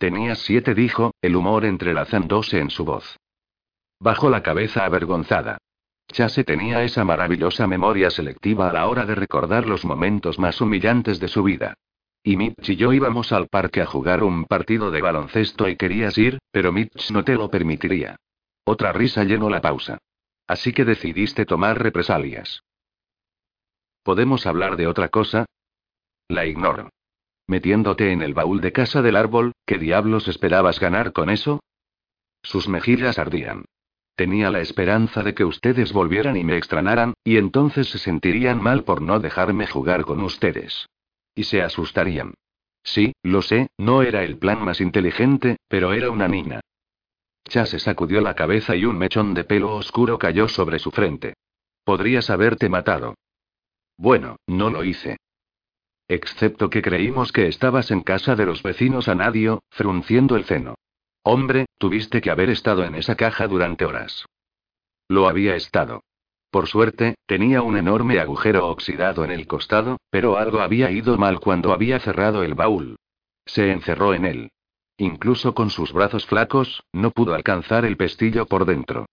[0.00, 3.18] Tenía siete, dijo, el humor entrelazándose en su voz.
[4.00, 5.58] Bajó la cabeza avergonzada.
[6.10, 11.20] Chase tenía esa maravillosa memoria selectiva a la hora de recordar los momentos más humillantes
[11.20, 11.74] de su vida.
[12.22, 16.16] Y Mitch y yo íbamos al parque a jugar un partido de baloncesto y querías
[16.16, 18.16] ir, pero Mitch no te lo permitiría.
[18.64, 19.98] Otra risa llenó la pausa.
[20.46, 22.62] Así que decidiste tomar represalias.
[24.02, 25.44] ¿Podemos hablar de otra cosa?
[26.28, 26.88] La ignoro.
[27.50, 31.58] Metiéndote en el baúl de casa del árbol, ¿qué diablos esperabas ganar con eso?
[32.44, 33.64] Sus mejillas ardían.
[34.14, 38.84] Tenía la esperanza de que ustedes volvieran y me extranaran, y entonces se sentirían mal
[38.84, 40.86] por no dejarme jugar con ustedes.
[41.34, 42.34] Y se asustarían.
[42.84, 46.60] Sí, lo sé, no era el plan más inteligente, pero era una niña.
[47.48, 51.34] Chase sacudió la cabeza y un mechón de pelo oscuro cayó sobre su frente.
[51.82, 53.16] Podrías haberte matado.
[53.96, 55.16] Bueno, no lo hice.
[56.10, 60.74] Excepto que creímos que estabas en casa de los vecinos a Nadio, frunciendo el ceno.
[61.22, 64.26] Hombre, tuviste que haber estado en esa caja durante horas.
[65.08, 66.02] Lo había estado.
[66.50, 71.38] Por suerte, tenía un enorme agujero oxidado en el costado, pero algo había ido mal
[71.38, 72.96] cuando había cerrado el baúl.
[73.46, 74.50] Se encerró en él.
[74.98, 79.06] Incluso con sus brazos flacos, no pudo alcanzar el pestillo por dentro.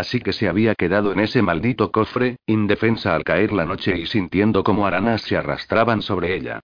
[0.00, 4.06] Así que se había quedado en ese maldito cofre, indefensa al caer la noche y
[4.06, 6.60] sintiendo como aranas se arrastraban sobre ella.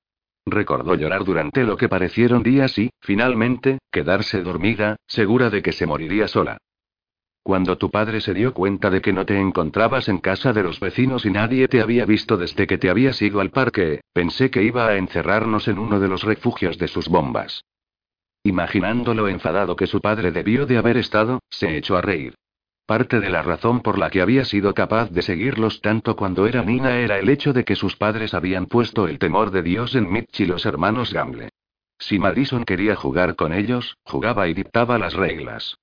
[0.47, 5.85] Recordó llorar durante lo que parecieron días y, finalmente, quedarse dormida, segura de que se
[5.85, 6.57] moriría sola.
[7.43, 10.81] Cuando tu padre se dio cuenta de que no te encontrabas en casa de los
[10.81, 14.63] vecinos y nadie te había visto desde que te habías ido al parque, pensé que
[14.63, 17.67] iba a encerrarnos en uno de los refugios de sus bombas.
[18.45, 22.33] Imaginando lo enfadado que su padre debió de haber estado, se echó a reír.
[22.87, 26.63] Parte de la razón por la que había sido capaz de seguirlos tanto cuando era
[26.63, 30.09] niña era el hecho de que sus padres habían puesto el temor de Dios en
[30.09, 31.51] Mitch y los hermanos Gamble.
[31.99, 35.77] Si Madison quería jugar con ellos, jugaba y dictaba las reglas.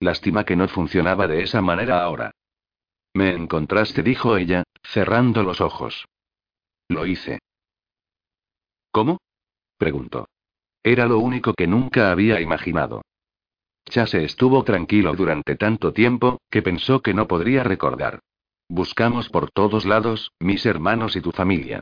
[0.00, 2.32] Lástima que no funcionaba de esa manera ahora.
[3.14, 6.06] Me encontraste, dijo ella, cerrando los ojos.
[6.88, 7.38] Lo hice.
[8.90, 9.18] ¿Cómo?
[9.78, 10.28] preguntó.
[10.82, 13.02] Era lo único que nunca había imaginado.
[13.88, 18.20] Chase estuvo tranquilo durante tanto tiempo, que pensó que no podría recordar.
[18.68, 21.80] Buscamos por todos lados, mis hermanos y tu familia.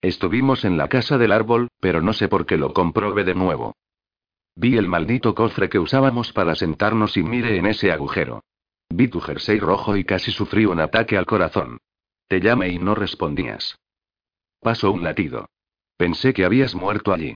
[0.00, 3.74] Estuvimos en la casa del árbol, pero no sé por qué lo comprobé de nuevo.
[4.54, 8.44] Vi el maldito cofre que usábamos para sentarnos y mire en ese agujero.
[8.88, 11.78] Vi tu jersey rojo y casi sufrí un ataque al corazón.
[12.28, 13.78] Te llamé y no respondías.
[14.60, 15.48] Pasó un latido.
[15.96, 17.34] Pensé que habías muerto allí.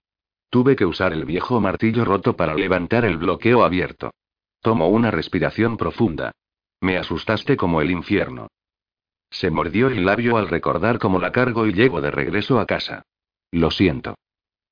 [0.50, 4.10] Tuve que usar el viejo martillo roto para levantar el bloqueo abierto.
[4.60, 6.32] Tomó una respiración profunda.
[6.80, 8.48] Me asustaste como el infierno.
[9.30, 13.02] Se mordió el labio al recordar cómo la cargo y llego de regreso a casa.
[13.52, 14.16] Lo siento.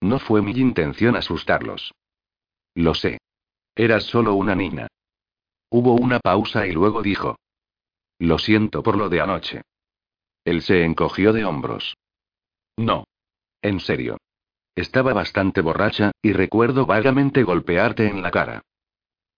[0.00, 1.92] No fue mi intención asustarlos.
[2.74, 3.18] Lo sé.
[3.76, 4.88] Eras solo una niña.
[5.70, 7.36] Hubo una pausa y luego dijo.
[8.18, 9.62] Lo siento por lo de anoche.
[10.44, 11.96] Él se encogió de hombros.
[12.76, 13.04] No.
[13.62, 14.18] En serio.
[14.78, 18.62] Estaba bastante borracha, y recuerdo vagamente golpearte en la cara.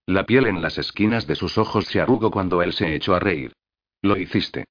[0.04, 3.20] La piel en las esquinas de sus ojos se arrugó cuando él se echó a
[3.20, 3.54] reír.
[4.02, 4.66] Lo hiciste.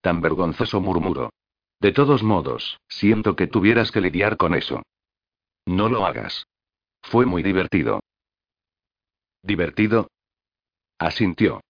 [0.00, 1.34] Tan vergonzoso murmuró.
[1.80, 4.82] De todos modos, siento que tuvieras que lidiar con eso.
[5.66, 6.46] No lo hagas.
[7.02, 8.00] Fue muy divertido.
[9.42, 10.08] ¿Divertido?
[10.98, 11.60] Asintió.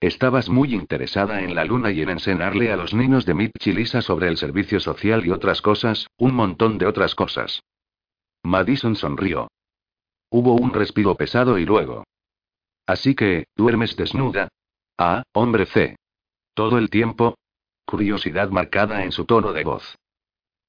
[0.00, 4.28] Estabas muy interesada en la luna y en enseñarle a los niños de Mitchilisa sobre
[4.28, 7.62] el servicio social y otras cosas, un montón de otras cosas.
[8.42, 9.48] Madison sonrió.
[10.30, 12.04] Hubo un respiro pesado y luego.
[12.86, 14.48] Así que, ¿duermes desnuda?
[14.98, 15.96] Ah, hombre C.
[16.52, 17.36] ¿Todo el tiempo?
[17.86, 19.96] Curiosidad marcada en su tono de voz.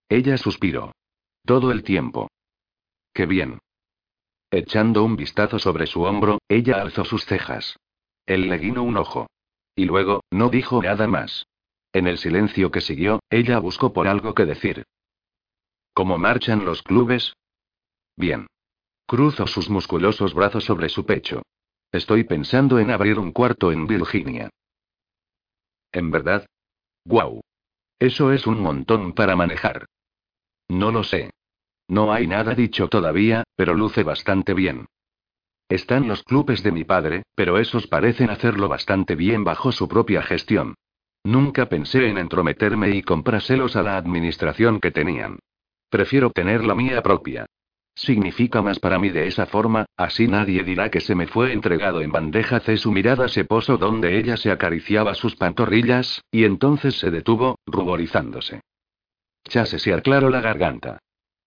[0.07, 0.93] Ella suspiró.
[1.45, 2.29] Todo el tiempo.
[3.13, 3.59] Qué bien.
[4.51, 7.77] Echando un vistazo sobre su hombro, ella alzó sus cejas.
[8.27, 9.27] Él le guiñó un ojo.
[9.75, 11.47] Y luego, no dijo nada más.
[11.93, 14.83] En el silencio que siguió, ella buscó por algo que decir.
[15.93, 17.33] ¿Cómo marchan los clubes?
[18.15, 18.45] Bien.
[19.07, 21.41] Cruzó sus musculosos brazos sobre su pecho.
[21.91, 24.49] Estoy pensando en abrir un cuarto en Virginia.
[25.91, 26.45] ¿En verdad?
[27.05, 27.41] ¡Guau!
[27.97, 29.85] Eso es un montón para manejar.
[30.67, 31.31] No lo sé.
[31.87, 34.87] No hay nada dicho todavía, pero luce bastante bien.
[35.69, 40.21] Están los clubes de mi padre, pero esos parecen hacerlo bastante bien bajo su propia
[40.21, 40.75] gestión.
[41.23, 45.39] Nunca pensé en entrometerme y comprárselos a la administración que tenían.
[45.89, 47.45] Prefiero tener la mía propia.
[47.95, 52.01] Significa más para mí de esa forma, así nadie dirá que se me fue entregado
[52.01, 52.77] en bandeja C.
[52.77, 58.61] Su mirada se posó donde ella se acariciaba sus pantorrillas, y entonces se detuvo, ruborizándose.
[59.49, 60.99] Chase se aclaró la garganta.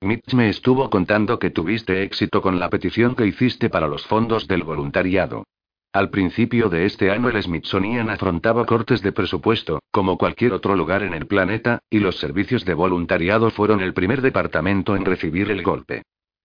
[0.02, 4.48] Mitch me estuvo contando que tuviste éxito con la petición que hiciste para los fondos
[4.48, 5.44] del voluntariado.
[5.92, 11.02] Al principio de este año el Smithsonian afrontaba cortes de presupuesto, como cualquier otro lugar
[11.02, 15.62] en el planeta, y los servicios de voluntariado fueron el primer departamento en recibir el
[15.62, 16.02] golpe.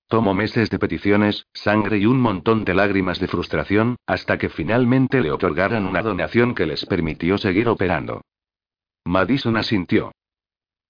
[0.10, 5.22] Tomó meses de peticiones, sangre y un montón de lágrimas de frustración, hasta que finalmente
[5.22, 8.22] le otorgaran una donación que les permitió seguir operando.
[9.06, 10.12] Madison asintió.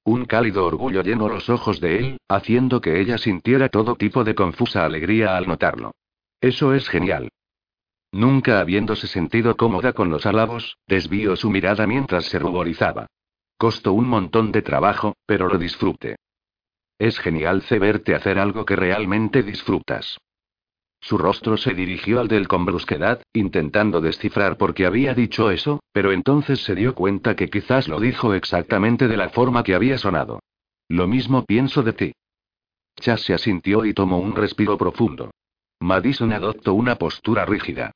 [0.06, 4.36] Un cálido orgullo llenó los ojos de él, haciendo que ella sintiera todo tipo de
[4.36, 5.96] confusa alegría al notarlo.
[6.40, 7.30] Eso es genial.
[8.12, 13.08] Nunca habiéndose sentido cómoda con los alabos, desvió su mirada mientras se ruborizaba.
[13.58, 16.18] Costó un montón de trabajo, pero lo disfrute.
[17.00, 20.20] Es genial verte hacer algo que realmente disfrutas.
[21.06, 25.80] Su rostro se dirigió al del con brusquedad, intentando descifrar por qué había dicho eso,
[25.92, 30.00] pero entonces se dio cuenta que quizás lo dijo exactamente de la forma que había
[30.00, 30.40] sonado.
[30.90, 32.14] Lo mismo pienso de ti.
[33.00, 35.30] Chas se asintió y tomó un respiro profundo.
[35.80, 37.92] Madison adoptó una postura rígida.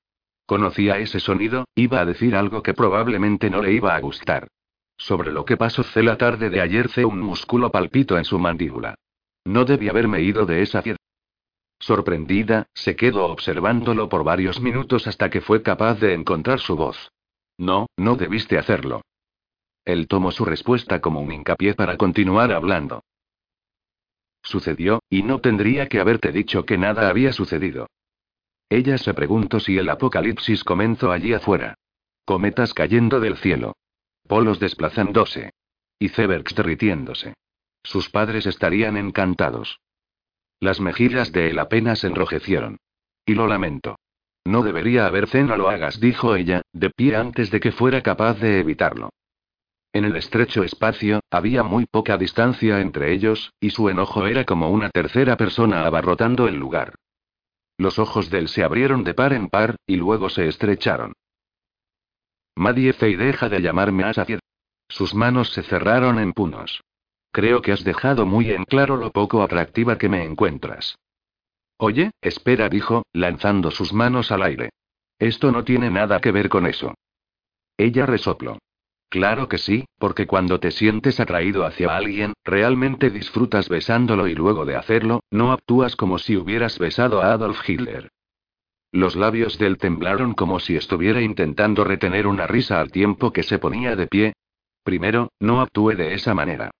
[0.45, 4.47] Conocía ese sonido, iba a decir algo que probablemente no le iba a gustar.
[4.97, 8.93] Sobre lo que pasó la tarde de ayer, un músculo palpito en su mandíbula.
[9.45, 11.08] No debí haberme ido de esa fiesta.
[11.79, 17.11] Sorprendida, se quedó observándolo por varios minutos hasta que fue capaz de encontrar su voz.
[17.57, 19.01] No, no debiste hacerlo.
[19.85, 23.03] Él tomó su respuesta como un hincapié para continuar hablando.
[24.43, 27.87] Sucedió, y no tendría que haberte dicho que nada había sucedido.
[28.69, 31.75] Ella se preguntó si el apocalipsis comenzó allí afuera.
[32.23, 33.75] Cometas cayendo del cielo.
[34.27, 35.51] Polos desplazándose.
[35.97, 37.33] Y Zebergs derritiéndose.
[37.83, 39.79] Sus padres estarían encantados.
[40.59, 42.77] Las mejillas de él apenas enrojecieron.
[43.25, 43.97] Y lo lamento.
[44.45, 48.39] No debería haber no lo hagas, dijo ella, de pie antes de que fuera capaz
[48.39, 49.11] de evitarlo.
[49.93, 54.69] En el estrecho espacio, había muy poca distancia entre ellos, y su enojo era como
[54.69, 56.95] una tercera persona abarrotando el lugar.
[57.77, 61.13] Los ojos de él se abrieron de par en par, y luego se estrecharon.
[62.55, 64.39] Madie Fey deja de llamarme Asafir.
[64.89, 66.81] Sus manos se cerraron en puños.
[67.31, 70.97] Creo que has dejado muy en claro lo poco atractiva que me encuentras.
[71.77, 74.71] Oye, espera, dijo, lanzando sus manos al aire.
[75.19, 76.95] Esto no tiene nada que ver con eso.
[77.77, 78.57] Ella resopló.
[79.09, 84.65] Claro que sí, porque cuando te sientes atraído hacia alguien, realmente disfrutas besándolo y luego
[84.65, 88.09] de hacerlo, no actúas como si hubieras besado a Adolf Hitler.
[88.91, 93.43] Los labios de él temblaron como si estuviera intentando retener una risa al tiempo que
[93.43, 94.33] se ponía de pie.
[94.83, 96.71] Primero, no actúe de esa manera.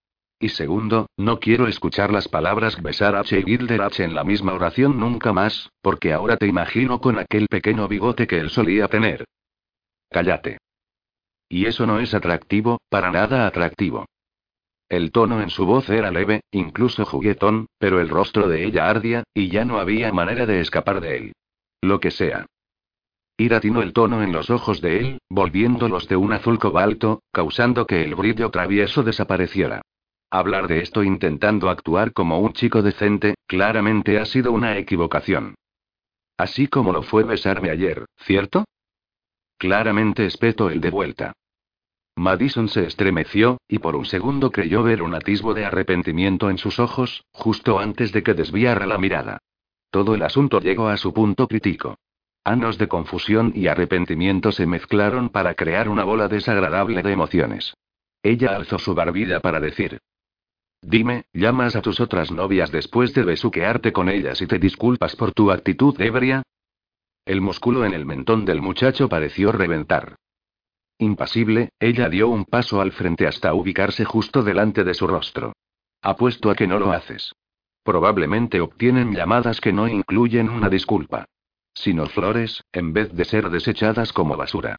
[0.42, 4.54] Y segundo, no quiero escuchar las palabras besar H y Gilder H en la misma
[4.54, 9.26] oración nunca más, porque ahora te imagino con aquel pequeño bigote que él solía tener.
[10.10, 10.58] Cállate.
[11.50, 14.06] Y eso no es atractivo, para nada atractivo.
[14.88, 19.24] El tono en su voz era leve, incluso juguetón, pero el rostro de ella ardía,
[19.34, 21.34] y ya no había manera de escapar de él.
[21.82, 22.46] Lo que sea.
[23.38, 27.86] Ira atinó el tono en los ojos de él, volviéndolos de un azul cobalto, causando
[27.86, 29.82] que el brillo travieso desapareciera.
[30.32, 35.56] Hablar de esto intentando actuar como un chico decente, claramente ha sido una equivocación.
[36.38, 38.66] Así como lo fue besarme ayer, ¿cierto?
[39.58, 41.34] Claramente espetó el de vuelta.
[42.16, 46.80] Madison se estremeció, y por un segundo creyó ver un atisbo de arrepentimiento en sus
[46.80, 49.40] ojos, justo antes de que desviara la mirada.
[49.90, 51.98] Todo el asunto llegó a su punto crítico.
[52.44, 57.74] Años de confusión y arrepentimiento se mezclaron para crear una bola desagradable de emociones.
[58.22, 60.00] Ella alzó su barbilla para decir.
[60.82, 65.34] Dime, ¿llamas a tus otras novias después de besuquearte con ellas y te disculpas por
[65.34, 66.44] tu actitud ebria?
[67.26, 70.16] El músculo en el mentón del muchacho pareció reventar.
[70.98, 75.54] Impasible, ella dio un paso al frente hasta ubicarse justo delante de su rostro.
[76.02, 77.34] Apuesto a que no lo haces.
[77.84, 81.26] Probablemente obtienen llamadas que no incluyen una disculpa.
[81.74, 84.78] Sino flores, en vez de ser desechadas como basura.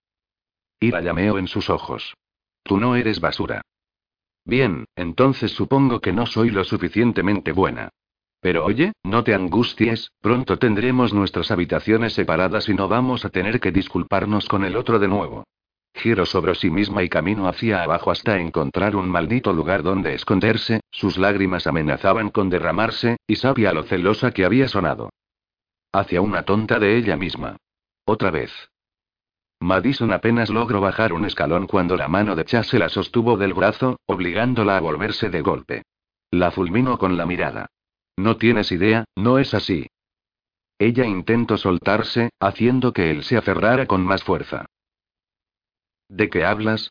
[0.80, 2.14] Ira llameó en sus ojos.
[2.62, 3.62] Tú no eres basura.
[4.50, 7.90] Bien, entonces supongo que no soy lo suficientemente buena.
[8.40, 13.60] Pero oye, no te angusties, pronto tendremos nuestras habitaciones separadas y no vamos a tener
[13.60, 15.44] que disculparnos con el otro de nuevo.
[15.94, 20.80] Giró sobre sí misma y camino hacia abajo hasta encontrar un maldito lugar donde esconderse,
[20.90, 25.10] sus lágrimas amenazaban con derramarse, y sabía lo celosa que había sonado.
[25.92, 27.56] Hacia una tonta de ella misma.
[28.04, 28.69] Otra vez.
[29.60, 34.00] Madison apenas logró bajar un escalón cuando la mano de Chase la sostuvo del brazo,
[34.06, 35.82] obligándola a volverse de golpe.
[36.30, 37.66] La fulminó con la mirada.
[38.16, 39.86] No tienes idea, no es así.
[40.78, 44.64] Ella intentó soltarse, haciendo que él se aferrara con más fuerza.
[46.08, 46.90] ¿De qué hablas?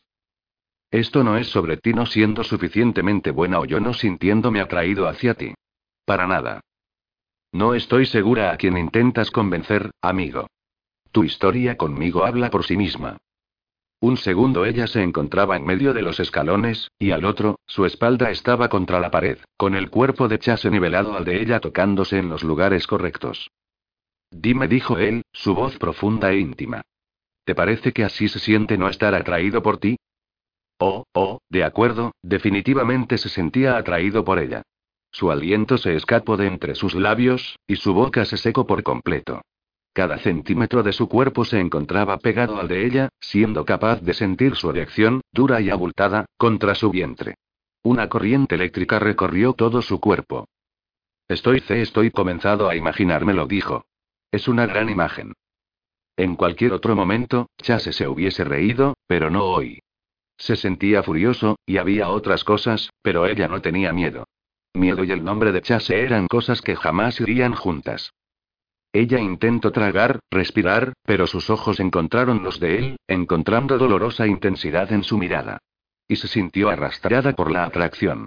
[0.92, 5.34] Esto no es sobre ti no siendo suficientemente buena o yo no sintiéndome atraído hacia
[5.34, 5.54] ti.
[6.04, 6.60] Para nada.
[7.52, 10.46] No estoy segura a quien intentas convencer, amigo.
[11.12, 13.18] Tu historia conmigo habla por sí misma.
[14.02, 18.30] Un segundo ella se encontraba en medio de los escalones, y al otro, su espalda
[18.30, 22.30] estaba contra la pared, con el cuerpo de Chase nivelado al de ella tocándose en
[22.30, 23.50] los lugares correctos.
[24.30, 26.82] Dime, dijo él, su voz profunda e íntima.
[27.44, 29.96] ¿Te parece que así se siente no estar atraído por ti?
[30.78, 34.62] Oh, oh, de acuerdo, definitivamente se sentía atraído por ella.
[35.10, 39.42] Su aliento se escapó de entre sus labios, y su boca se secó por completo.
[39.92, 44.54] Cada centímetro de su cuerpo se encontraba pegado al de ella, siendo capaz de sentir
[44.54, 47.34] su erección, dura y abultada, contra su vientre.
[47.82, 50.46] Una corriente eléctrica recorrió todo su cuerpo.
[51.28, 53.84] Estoy C, estoy comenzado a imaginármelo, dijo.
[54.30, 55.32] Es una gran imagen.
[56.16, 59.80] En cualquier otro momento, Chase se hubiese reído, pero no hoy.
[60.36, 64.24] Se sentía furioso, y había otras cosas, pero ella no tenía miedo.
[64.74, 68.12] Miedo y el nombre de Chase eran cosas que jamás irían juntas.
[68.92, 75.04] Ella intentó tragar, respirar, pero sus ojos encontraron los de él, encontrando dolorosa intensidad en
[75.04, 75.58] su mirada.
[76.08, 78.26] Y se sintió arrastrada por la atracción.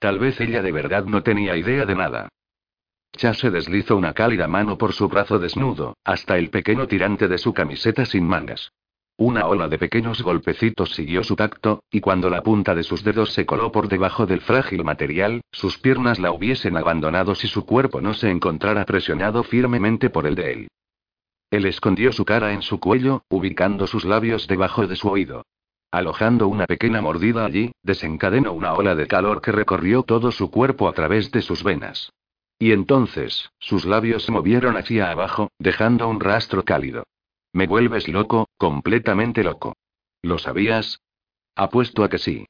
[0.00, 2.28] Tal vez ella de verdad no tenía idea de nada.
[3.12, 7.54] Chase deslizó una cálida mano por su brazo desnudo, hasta el pequeño tirante de su
[7.54, 8.72] camiseta sin mangas.
[9.20, 13.32] Una ola de pequeños golpecitos siguió su tacto, y cuando la punta de sus dedos
[13.32, 18.00] se coló por debajo del frágil material, sus piernas la hubiesen abandonado si su cuerpo
[18.00, 20.68] no se encontrara presionado firmemente por el de él.
[21.50, 25.42] Él escondió su cara en su cuello, ubicando sus labios debajo de su oído.
[25.90, 30.88] Alojando una pequeña mordida allí, desencadenó una ola de calor que recorrió todo su cuerpo
[30.88, 32.12] a través de sus venas.
[32.60, 37.02] Y entonces, sus labios se movieron hacia abajo, dejando un rastro cálido.
[37.52, 39.74] Me vuelves loco, completamente loco.
[40.22, 41.00] ¿Lo sabías?
[41.54, 42.46] Apuesto a que sí.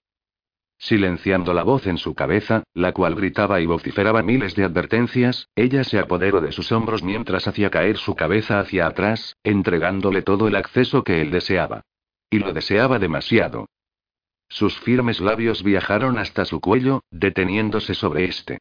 [0.78, 5.82] Silenciando la voz en su cabeza, la cual gritaba y vociferaba miles de advertencias, ella
[5.82, 10.54] se apoderó de sus hombros mientras hacía caer su cabeza hacia atrás, entregándole todo el
[10.54, 11.82] acceso que él deseaba.
[12.30, 13.66] Y lo deseaba demasiado.
[14.48, 18.58] Sus firmes labios viajaron hasta su cuello, deteniéndose sobre este.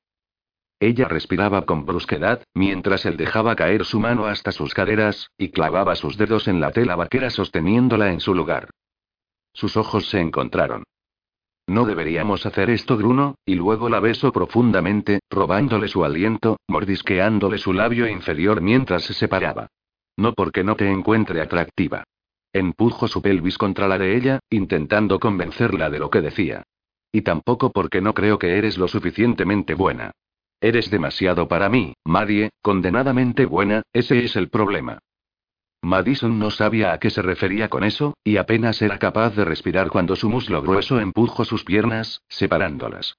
[0.80, 5.96] Ella respiraba con brusquedad, mientras él dejaba caer su mano hasta sus caderas, y clavaba
[5.96, 8.70] sus dedos en la tela vaquera sosteniéndola en su lugar.
[9.54, 10.84] Sus ojos se encontraron.
[11.66, 17.74] No deberíamos hacer esto, Bruno, y luego la besó profundamente, robándole su aliento, mordisqueándole su
[17.74, 19.68] labio inferior mientras se separaba.
[20.16, 22.04] No porque no te encuentre atractiva.
[22.54, 26.64] Empujo su pelvis contra la de ella, intentando convencerla de lo que decía.
[27.12, 30.12] Y tampoco porque no creo que eres lo suficientemente buena.
[30.60, 35.00] Eres demasiado para mí, Maddie, condenadamente buena, ese es el problema.
[35.84, 39.90] Madison no sabía a qué se refería con eso, y apenas era capaz de respirar
[39.90, 43.18] cuando su muslo grueso empujó sus piernas, separándolas.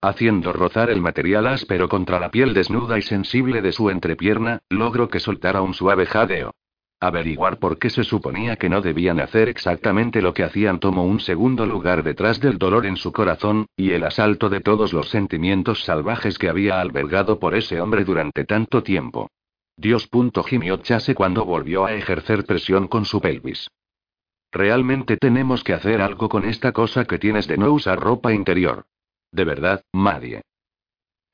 [0.00, 5.08] Haciendo rozar el material áspero contra la piel desnuda y sensible de su entrepierna, logró
[5.08, 6.52] que soltara un suave jadeo.
[7.02, 11.18] Averiguar por qué se suponía que no debían hacer exactamente lo que hacían tomó un
[11.18, 15.82] segundo lugar detrás del dolor en su corazón, y el asalto de todos los sentimientos
[15.82, 19.28] salvajes que había albergado por ese hombre durante tanto tiempo.
[19.76, 20.08] Dios.
[20.46, 23.68] gimió Chase cuando volvió a ejercer presión con su pelvis.
[24.52, 28.84] Realmente tenemos que hacer algo con esta cosa que tienes de no usar ropa interior.
[29.32, 30.42] De verdad, Madie.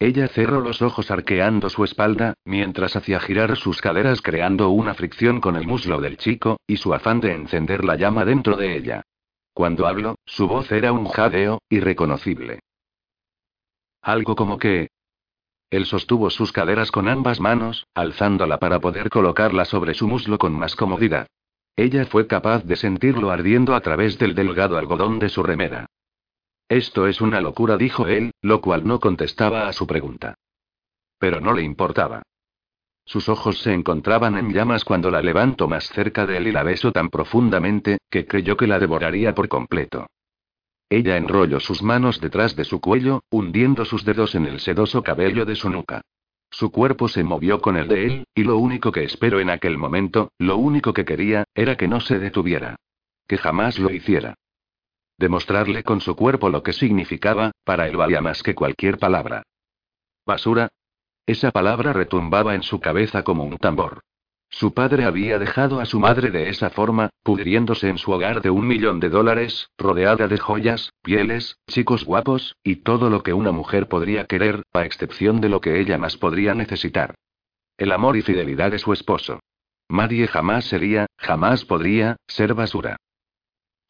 [0.00, 5.40] Ella cerró los ojos arqueando su espalda, mientras hacía girar sus caderas creando una fricción
[5.40, 9.02] con el muslo del chico, y su afán de encender la llama dentro de ella.
[9.52, 12.60] Cuando habló, su voz era un jadeo, irreconocible.
[14.00, 14.88] Algo como que...
[15.70, 20.52] Él sostuvo sus caderas con ambas manos, alzándola para poder colocarla sobre su muslo con
[20.52, 21.26] más comodidad.
[21.74, 25.86] Ella fue capaz de sentirlo ardiendo a través del delgado algodón de su remera.
[26.68, 30.34] Esto es una locura, dijo él, lo cual no contestaba a su pregunta.
[31.18, 32.22] Pero no le importaba.
[33.06, 36.62] Sus ojos se encontraban en llamas cuando la levantó más cerca de él y la
[36.62, 40.06] besó tan profundamente, que creyó que la devoraría por completo.
[40.90, 45.46] Ella enrolló sus manos detrás de su cuello, hundiendo sus dedos en el sedoso cabello
[45.46, 46.02] de su nuca.
[46.50, 49.78] Su cuerpo se movió con el de él, y lo único que esperó en aquel
[49.78, 52.76] momento, lo único que quería, era que no se detuviera.
[53.26, 54.34] Que jamás lo hiciera.
[55.18, 59.42] Demostrarle con su cuerpo lo que significaba, para él valía más que cualquier palabra.
[60.24, 60.68] ¿Basura?
[61.26, 64.00] Esa palabra retumbaba en su cabeza como un tambor.
[64.50, 68.50] Su padre había dejado a su madre de esa forma, pudriéndose en su hogar de
[68.50, 73.52] un millón de dólares, rodeada de joyas, pieles, chicos guapos, y todo lo que una
[73.52, 77.14] mujer podría querer, a excepción de lo que ella más podría necesitar.
[77.76, 79.40] El amor y fidelidad de su esposo.
[79.88, 82.96] Nadie jamás sería, jamás podría, ser basura.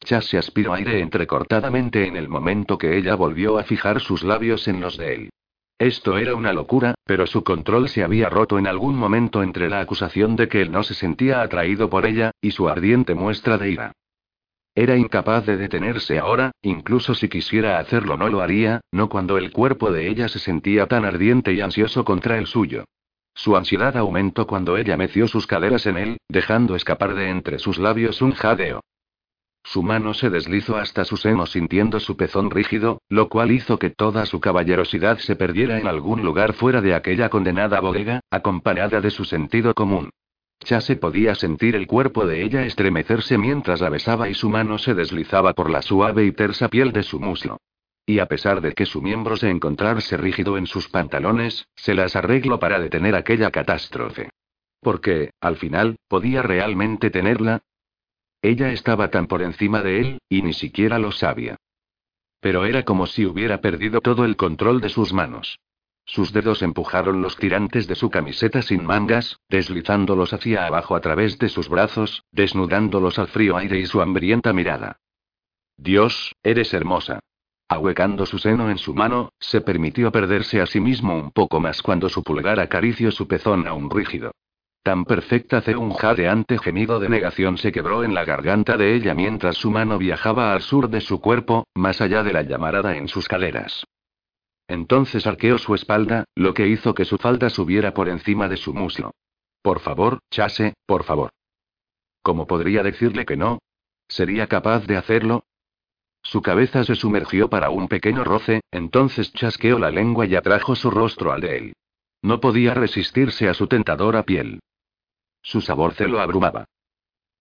[0.03, 4.67] Chas se aspiró aire entrecortadamente en el momento que ella volvió a fijar sus labios
[4.67, 5.29] en los de él.
[5.77, 9.79] Esto era una locura, pero su control se había roto en algún momento entre la
[9.79, 13.71] acusación de que él no se sentía atraído por ella, y su ardiente muestra de
[13.71, 13.91] ira.
[14.75, 19.51] Era incapaz de detenerse ahora, incluso si quisiera hacerlo no lo haría, no cuando el
[19.51, 22.85] cuerpo de ella se sentía tan ardiente y ansioso contra el suyo.
[23.33, 27.77] Su ansiedad aumentó cuando ella meció sus caderas en él, dejando escapar de entre sus
[27.77, 28.81] labios un jadeo.
[29.71, 33.91] Su mano se deslizó hasta su seno sintiendo su pezón rígido, lo cual hizo que
[33.91, 39.11] toda su caballerosidad se perdiera en algún lugar fuera de aquella condenada bodega, acompañada de
[39.11, 40.09] su sentido común.
[40.63, 44.95] Chase podía sentir el cuerpo de ella estremecerse mientras la besaba y su mano se
[44.95, 47.59] deslizaba por la suave y tersa piel de su muslo.
[48.07, 52.15] Y a pesar de que su miembro se encontrarse rígido en sus pantalones, se las
[52.15, 54.31] arregló para detener aquella catástrofe.
[54.81, 57.61] Porque, al final, podía realmente tenerla,
[58.41, 61.57] ella estaba tan por encima de él, y ni siquiera lo sabía.
[62.39, 65.59] Pero era como si hubiera perdido todo el control de sus manos.
[66.05, 71.37] Sus dedos empujaron los tirantes de su camiseta sin mangas, deslizándolos hacia abajo a través
[71.37, 74.97] de sus brazos, desnudándolos al frío aire y su hambrienta mirada.
[75.77, 77.19] Dios, eres hermosa.
[77.67, 81.83] Ahuecando su seno en su mano, se permitió perderse a sí mismo un poco más
[81.83, 84.31] cuando su pulgar acarició su pezón aún rígido.
[84.83, 89.13] Tan perfecta fue un jadeante gemido de negación se quebró en la garganta de ella
[89.13, 93.07] mientras su mano viajaba al sur de su cuerpo, más allá de la llamarada en
[93.07, 93.85] sus caderas.
[94.67, 98.73] Entonces arqueó su espalda, lo que hizo que su falda subiera por encima de su
[98.73, 99.11] muslo.
[99.61, 101.31] Por favor, Chase, por favor.
[102.21, 103.59] ¿Cómo podría decirle que no?
[104.07, 105.43] ¿Sería capaz de hacerlo?
[106.21, 110.91] Su cabeza se sumergió para un pequeño roce, entonces chasqueó la lengua y atrajo su
[110.91, 111.73] rostro al de él.
[112.21, 114.59] No podía resistirse a su tentadora piel.
[115.41, 116.65] Su sabor se lo abrumaba.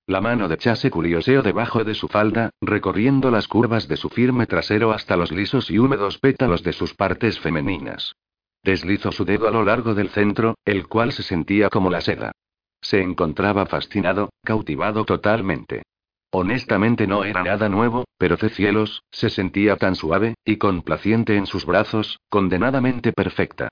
[0.06, 4.46] La mano de Chase curioseó debajo de su falda, recorriendo las curvas de su firme
[4.46, 8.14] trasero hasta los lisos y húmedos pétalos de sus partes femeninas.
[8.62, 12.32] Deslizó su dedo a lo largo del centro, el cual se sentía como la seda.
[12.80, 15.82] Se encontraba fascinado, cautivado totalmente.
[16.30, 21.46] Honestamente no era nada nuevo, pero de cielos, se sentía tan suave, y complaciente en
[21.46, 23.68] sus brazos, condenadamente perfecta.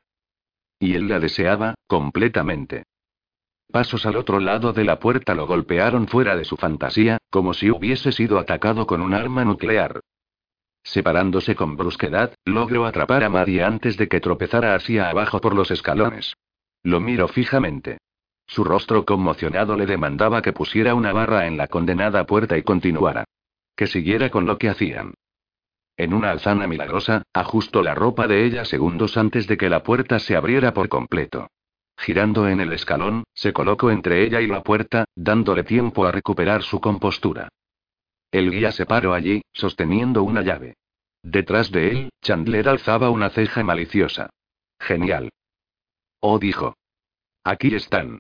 [0.79, 2.85] Y él la deseaba, completamente.
[3.71, 7.71] Pasos al otro lado de la puerta lo golpearon fuera de su fantasía, como si
[7.71, 10.01] hubiese sido atacado con un arma nuclear.
[10.83, 15.71] Separándose con brusquedad, logró atrapar a Maddie antes de que tropezara hacia abajo por los
[15.71, 16.35] escalones.
[16.85, 17.99] Lo miró fijamente.
[18.47, 23.25] Su rostro conmocionado le demandaba que pusiera una barra en la condenada puerta y continuara.
[23.75, 25.15] Que siguiera con lo que hacían.
[25.97, 30.21] En una alzana milagrosa, ajustó la ropa de ella segundos antes de que la puerta
[30.21, 31.49] se abriera por completo.
[31.97, 36.63] Girando en el escalón, se colocó entre ella y la puerta, dándole tiempo a recuperar
[36.63, 37.49] su compostura.
[38.31, 40.77] El guía se paró allí, sosteniendo una llave.
[41.23, 44.31] Detrás de él, Chandler alzaba una ceja maliciosa.
[44.79, 45.31] Genial.
[46.21, 46.77] Oh, dijo.
[47.45, 48.19] Aquí están.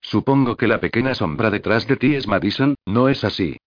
[0.00, 3.58] Supongo que la pequeña sombra detrás de ti es Madison, ¿no es así?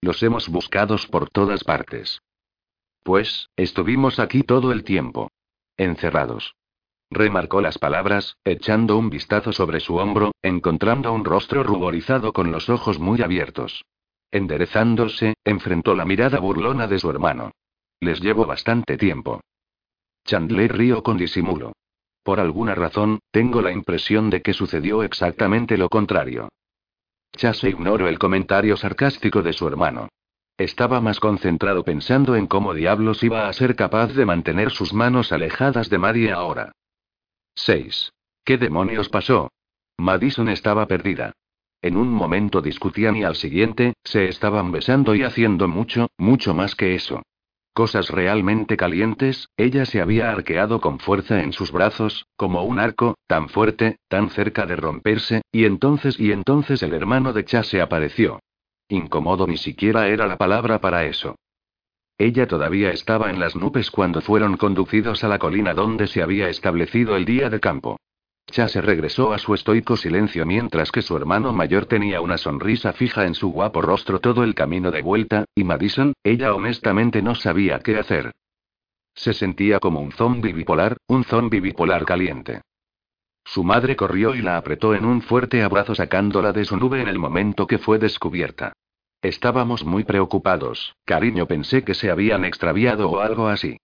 [0.00, 2.20] Los hemos buscados por todas partes.
[3.02, 5.30] Pues, estuvimos aquí todo el tiempo.
[5.76, 6.56] Encerrados.
[7.10, 12.68] Remarcó las palabras, echando un vistazo sobre su hombro, encontrando un rostro ruborizado con los
[12.68, 13.84] ojos muy abiertos.
[14.30, 17.52] Enderezándose, enfrentó la mirada burlona de su hermano.
[18.00, 19.40] Les llevo bastante tiempo.
[20.24, 21.72] Chandler rió con disimulo.
[22.24, 26.48] Por alguna razón, tengo la impresión de que sucedió exactamente lo contrario.
[27.36, 30.08] Chase ignoró el comentario sarcástico de su hermano.
[30.58, 35.30] Estaba más concentrado pensando en cómo diablos iba a ser capaz de mantener sus manos
[35.30, 36.72] alejadas de Maddie ahora.
[37.56, 38.12] 6.
[38.44, 39.50] ¿Qué demonios pasó?
[39.98, 41.32] Madison estaba perdida.
[41.82, 46.74] En un momento discutían y al siguiente, se estaban besando y haciendo mucho, mucho más
[46.74, 47.22] que eso.
[47.72, 53.16] Cosas realmente calientes, ella se había arqueado con fuerza en sus brazos, como un arco,
[53.26, 58.40] tan fuerte, tan cerca de romperse, y entonces y entonces el hermano de Chase apareció.
[58.88, 61.36] Incómodo ni siquiera era la palabra para eso.
[62.18, 66.48] Ella todavía estaba en las nubes cuando fueron conducidos a la colina donde se había
[66.48, 67.98] establecido el día de campo.
[68.50, 73.26] Chase regresó a su estoico silencio mientras que su hermano mayor tenía una sonrisa fija
[73.26, 77.80] en su guapo rostro todo el camino de vuelta, y Madison, ella honestamente no sabía
[77.80, 78.32] qué hacer.
[79.14, 82.62] Se sentía como un zombi bipolar, un zombi bipolar caliente.
[83.44, 87.08] Su madre corrió y la apretó en un fuerte abrazo sacándola de su nube en
[87.08, 88.72] el momento que fue descubierta.
[89.22, 93.78] Estábamos muy preocupados, cariño pensé que se habían extraviado o algo así.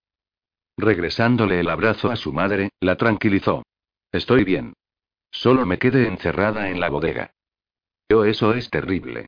[0.76, 3.62] Regresándole el abrazo a su madre, la tranquilizó.
[4.10, 4.74] Estoy bien.
[5.30, 7.32] Solo me quedé encerrada en la bodega.
[8.12, 9.26] Oh, eso es terrible.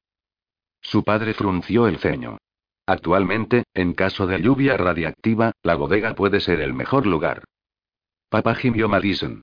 [0.80, 2.38] Su padre frunció el ceño.
[2.86, 7.44] Actualmente, en caso de lluvia radiactiva, la bodega puede ser el mejor lugar.
[8.28, 9.42] Papá gimió Madison.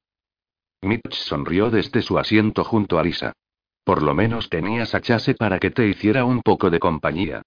[0.84, 3.34] Mitch sonrió desde su asiento junto a Lisa.
[3.84, 7.42] Por lo menos tenías a Chase para que te hiciera un poco de compañía.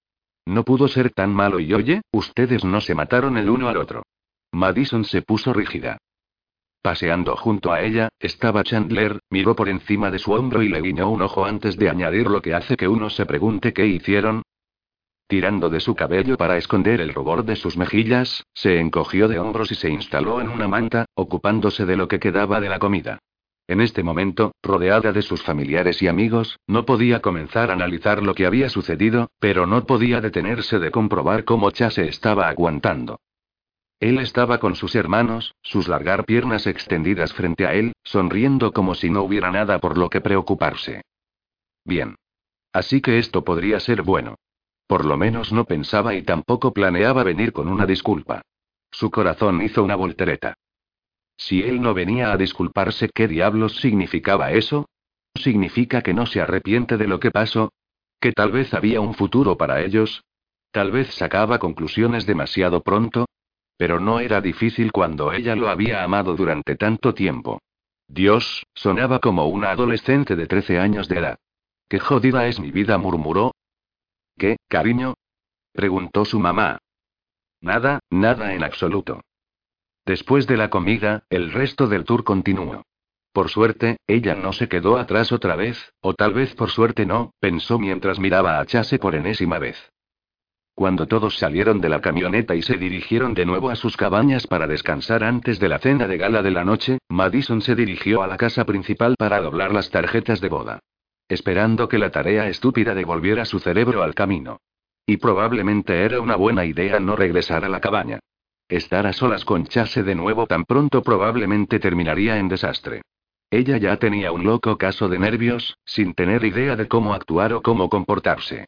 [0.45, 4.03] No pudo ser tan malo y oye, ustedes no se mataron el uno al otro.
[4.51, 5.97] Madison se puso rígida.
[6.81, 11.09] Paseando junto a ella, estaba Chandler, miró por encima de su hombro y le guiñó
[11.09, 14.43] un ojo antes de añadir lo que hace que uno se pregunte qué hicieron.
[15.27, 19.71] Tirando de su cabello para esconder el rubor de sus mejillas, se encogió de hombros
[19.71, 23.17] y se instaló en una manta, ocupándose de lo que quedaba de la comida.
[23.67, 28.35] En este momento, rodeada de sus familiares y amigos, no podía comenzar a analizar lo
[28.35, 33.19] que había sucedido, pero no podía detenerse de comprobar cómo Chase estaba aguantando.
[33.99, 39.09] Él estaba con sus hermanos, sus largar piernas extendidas frente a él, sonriendo como si
[39.09, 41.01] no hubiera nada por lo que preocuparse.
[41.83, 42.15] Bien.
[42.71, 44.35] Así que esto podría ser bueno.
[44.85, 48.41] Por lo menos no pensaba y tampoco planeaba venir con una disculpa.
[48.91, 50.55] Su corazón hizo una voltereta.
[51.37, 54.87] Si él no venía a disculparse, ¿qué diablos significaba eso?
[55.35, 57.71] ¿Significa que no se arrepiente de lo que pasó?
[58.19, 60.23] ¿Que tal vez había un futuro para ellos?
[60.71, 63.25] ¿Tal vez sacaba conclusiones demasiado pronto?
[63.77, 67.59] Pero no era difícil cuando ella lo había amado durante tanto tiempo.
[68.07, 71.39] Dios, sonaba como una adolescente de 13 años de edad.
[71.89, 73.51] Qué jodida es mi vida, murmuró.
[74.37, 75.15] ¿Qué, cariño?
[75.73, 76.77] preguntó su mamá.
[77.61, 79.21] Nada, nada en absoluto.
[80.05, 82.83] Después de la comida, el resto del tour continuó.
[83.33, 87.33] Por suerte, ella no se quedó atrás otra vez, o tal vez por suerte no,
[87.39, 89.91] pensó mientras miraba a Chase por enésima vez.
[90.75, 94.67] Cuando todos salieron de la camioneta y se dirigieron de nuevo a sus cabañas para
[94.67, 98.37] descansar antes de la cena de gala de la noche, Madison se dirigió a la
[98.37, 100.79] casa principal para doblar las tarjetas de boda.
[101.27, 104.59] Esperando que la tarea estúpida devolviera su cerebro al camino.
[105.07, 108.19] Y probablemente era una buena idea no regresar a la cabaña.
[108.67, 113.03] Estar a solas con Chase de nuevo tan pronto probablemente terminaría en desastre.
[113.51, 117.61] Ella ya tenía un loco caso de nervios, sin tener idea de cómo actuar o
[117.61, 118.65] cómo comportarse.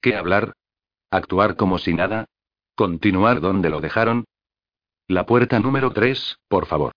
[0.00, 0.54] ¿Qué hablar?
[1.10, 2.26] ¿Actuar como si nada?
[2.76, 4.24] ¿Continuar donde lo dejaron?
[5.08, 6.92] La puerta número 3, por favor.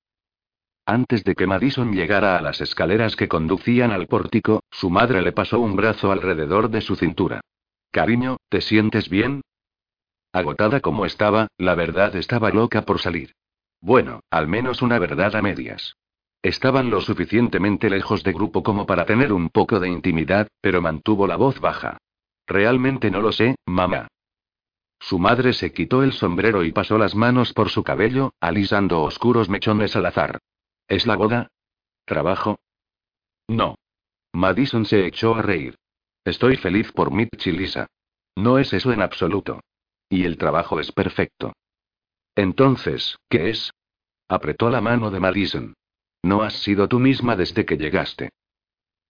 [0.85, 5.31] Antes de que Madison llegara a las escaleras que conducían al pórtico, su madre le
[5.31, 7.41] pasó un brazo alrededor de su cintura.
[7.89, 9.41] Cariño, ¿te sientes bien?
[10.33, 13.35] Agotada como estaba, la verdad estaba loca por salir.
[13.79, 15.95] Bueno, al menos una verdad a medias.
[16.41, 21.27] Estaban lo suficientemente lejos de grupo como para tener un poco de intimidad, pero mantuvo
[21.27, 21.99] la voz baja.
[22.47, 24.07] Realmente no lo sé, mamá.
[24.99, 29.49] Su madre se quitó el sombrero y pasó las manos por su cabello, alisando oscuros
[29.49, 30.39] mechones al azar.
[30.87, 31.47] ¿Es la boda?
[32.05, 32.59] ¿Trabajo?
[33.47, 33.75] No.
[34.33, 35.75] Madison se echó a reír.
[36.25, 37.87] Estoy feliz por Mitch y Lisa.
[38.35, 39.59] No es eso en absoluto.
[40.13, 41.53] Y el trabajo es perfecto.
[42.35, 43.71] Entonces, ¿qué es?
[44.29, 45.73] Apretó la mano de Madison.
[46.21, 48.29] No has sido tú misma desde que llegaste.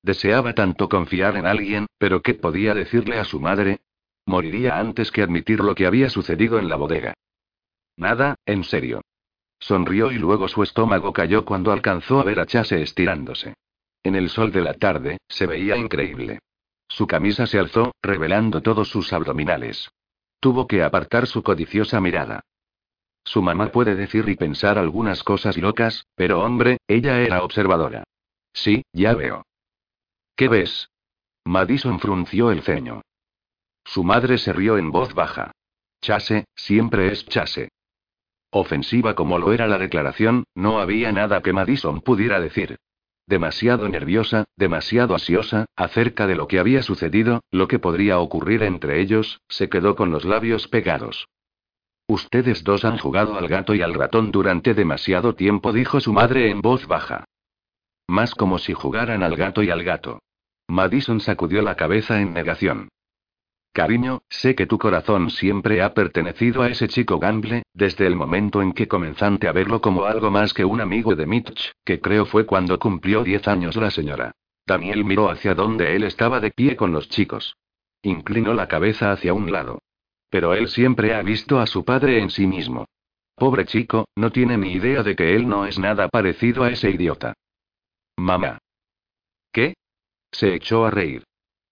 [0.02, 3.82] Deseaba tanto confiar en alguien, pero ¿qué podía decirle a su madre?
[4.26, 7.14] Moriría antes que admitir lo que había sucedido en la bodega.
[7.98, 9.02] Nada, en serio.
[9.60, 13.56] Sonrió y luego su estómago cayó cuando alcanzó a ver a Chase estirándose.
[14.04, 16.40] En el sol de la tarde, se veía increíble.
[16.88, 19.90] Su camisa se alzó, revelando todos sus abdominales.
[20.44, 22.42] Tuvo que apartar su codiciosa mirada.
[23.24, 28.04] Su mamá puede decir y pensar algunas cosas locas, pero hombre, ella era observadora.
[28.52, 29.46] Sí, ya veo.
[30.36, 30.90] ¿Qué ves?
[31.46, 33.04] Madison frunció el ceño.
[33.86, 35.54] Su madre se rió en voz baja.
[36.02, 37.70] Chase, siempre es Chase.
[38.52, 42.76] Ofensiva como lo era la declaración, no había nada que Madison pudiera decir.
[43.26, 49.00] Demasiado nerviosa, demasiado ansiosa, acerca de lo que había sucedido, lo que podría ocurrir entre
[49.00, 51.28] ellos, se quedó con los labios pegados.
[52.08, 56.50] Ustedes dos han jugado al gato y al ratón durante demasiado tiempo, dijo su madre
[56.50, 57.24] en voz baja.
[58.08, 60.20] Más como si jugaran al gato y al gato.
[60.68, 62.90] Madison sacudió la cabeza en negación.
[63.74, 68.62] Cariño, sé que tu corazón siempre ha pertenecido a ese chico Gamble, desde el momento
[68.62, 72.28] en que comenzaste a verlo como algo más que un amigo de Mitch, que creo
[72.28, 74.34] fue cuando cumplió diez años la señora.
[74.68, 77.58] Daniel miró hacia donde él estaba de pie con los chicos.
[78.04, 79.80] Inclinó la cabeza hacia un lado.
[80.30, 82.86] Pero él siempre ha visto a su padre en sí mismo.
[83.36, 86.92] Pobre chico, no tiene ni idea de que él no es nada parecido a ese
[86.92, 87.34] idiota.
[88.18, 88.60] Mamá.
[89.52, 89.74] ¿Qué?
[90.32, 91.24] Se echó a reír.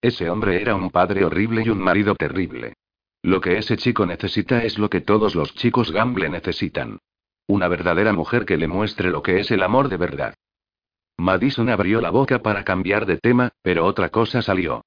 [0.02, 2.74] Ese hombre era un padre horrible y un marido terrible.
[3.22, 6.98] Lo que ese chico necesita es lo que todos los chicos Gamble necesitan.
[7.46, 10.34] Una verdadera mujer que le muestre lo que es el amor de verdad.
[11.18, 14.84] Madison abrió la boca para cambiar de tema, pero otra cosa salió.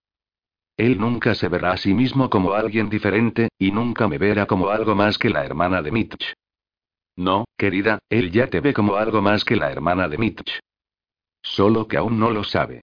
[0.75, 4.67] Él nunca se verá a sí mismo como alguien diferente, y nunca me verá como
[4.67, 6.33] algo más que la hermana de Mitch.
[7.15, 10.59] No, querida, él ya te ve como algo más que la hermana de Mitch.
[11.41, 12.81] Solo que aún no lo sabe.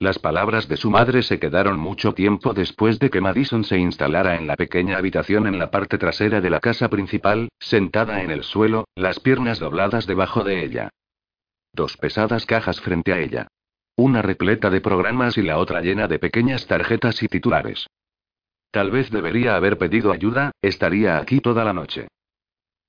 [0.00, 4.36] Las palabras de su madre se quedaron mucho tiempo después de que Madison se instalara
[4.36, 8.42] en la pequeña habitación en la parte trasera de la casa principal, sentada en el
[8.42, 10.88] suelo, las piernas dobladas debajo de ella.
[11.74, 13.48] Dos pesadas cajas frente a ella.
[13.94, 17.86] Una repleta de programas y la otra llena de pequeñas tarjetas y titulares.
[18.70, 22.08] Tal vez debería haber pedido ayuda, estaría aquí toda la noche.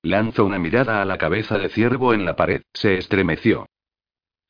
[0.00, 3.66] Lanzó una mirada a la cabeza de ciervo en la pared, se estremeció.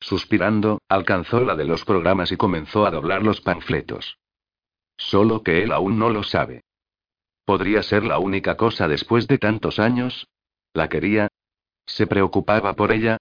[0.03, 4.17] Suspirando, alcanzó la de los programas y comenzó a doblar los panfletos.
[4.97, 6.65] Solo que él aún no lo sabe.
[7.45, 10.27] ¿Podría ser la única cosa después de tantos años?
[10.73, 11.29] ¿La quería?
[11.85, 13.15] ¿Se preocupaba por ella?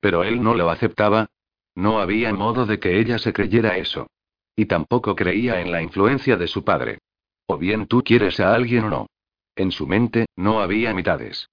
[0.00, 1.30] Pero él no lo aceptaba.
[1.74, 4.06] No había modo de que ella se creyera eso.
[4.54, 6.98] Y tampoco creía en la influencia de su padre.
[7.46, 9.06] O bien tú quieres a alguien o no.
[9.54, 11.48] En su mente, no había mitades.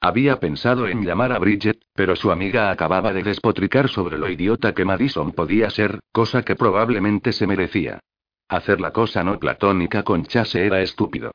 [0.00, 4.72] Había pensado en llamar a Bridget, pero su amiga acababa de despotricar sobre lo idiota
[4.72, 7.98] que Madison podía ser, cosa que probablemente se merecía.
[8.48, 11.32] Hacer la cosa no platónica con Chase era estúpido.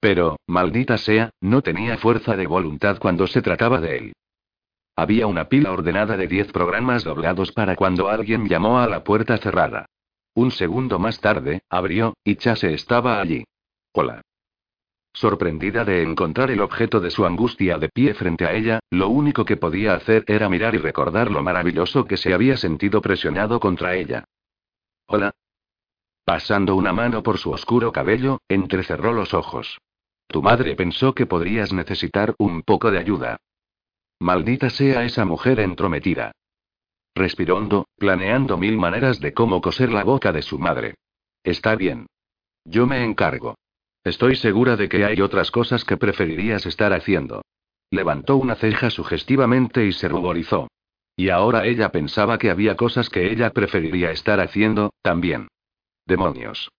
[0.00, 4.12] Pero, maldita sea, no tenía fuerza de voluntad cuando se trataba de él.
[4.96, 9.36] Había una pila ordenada de diez programas doblados para cuando alguien llamó a la puerta
[9.36, 9.86] cerrada.
[10.34, 13.44] Un segundo más tarde, abrió, y Chase estaba allí.
[13.92, 14.22] Hola.
[15.16, 19.46] Sorprendida de encontrar el objeto de su angustia de pie frente a ella, lo único
[19.46, 23.96] que podía hacer era mirar y recordar lo maravilloso que se había sentido presionado contra
[23.96, 24.24] ella.
[25.06, 25.32] Hola.
[26.26, 29.78] Pasando una mano por su oscuro cabello, entrecerró los ojos.
[30.26, 33.38] Tu madre pensó que podrías necesitar un poco de ayuda.
[34.20, 36.32] Maldita sea esa mujer entrometida.
[37.14, 40.96] Respiró hondo, planeando mil maneras de cómo coser la boca de su madre.
[41.42, 42.06] Está bien.
[42.66, 43.56] Yo me encargo.
[44.06, 47.42] Estoy segura de que hay otras cosas que preferirías estar haciendo.
[47.90, 50.68] Levantó una ceja sugestivamente y se ruborizó.
[51.16, 55.48] Y ahora ella pensaba que había cosas que ella preferiría estar haciendo, también.
[56.06, 56.70] Demonios.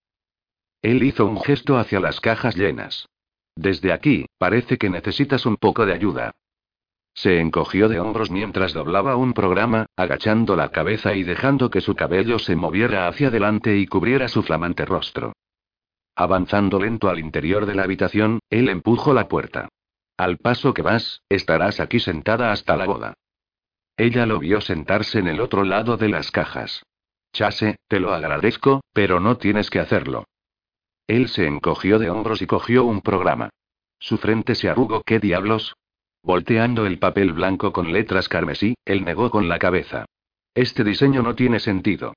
[0.82, 3.10] Él hizo un gesto hacia las cajas llenas.
[3.58, 6.32] Desde aquí, parece que necesitas un poco de ayuda.
[7.14, 11.94] Se encogió de hombros mientras doblaba un programa, agachando la cabeza y dejando que su
[11.94, 15.34] cabello se moviera hacia adelante y cubriera su flamante rostro.
[16.20, 19.70] Avanzando lento al interior de la habitación, él empujó la puerta.
[20.18, 23.14] Al paso que vas, estarás aquí sentada hasta la boda.
[23.98, 26.82] Ella lo vio sentarse en el otro lado de las cajas.
[27.34, 30.26] Chase, te lo agradezco, pero no tienes que hacerlo.
[31.06, 33.52] Él se encogió de hombros y cogió un programa.
[34.00, 35.04] Su frente se arrugó.
[35.04, 35.76] ¿Qué diablos?
[36.24, 40.06] Volteando el papel blanco con letras carmesí, él negó con la cabeza.
[40.56, 42.16] Este diseño no tiene sentido.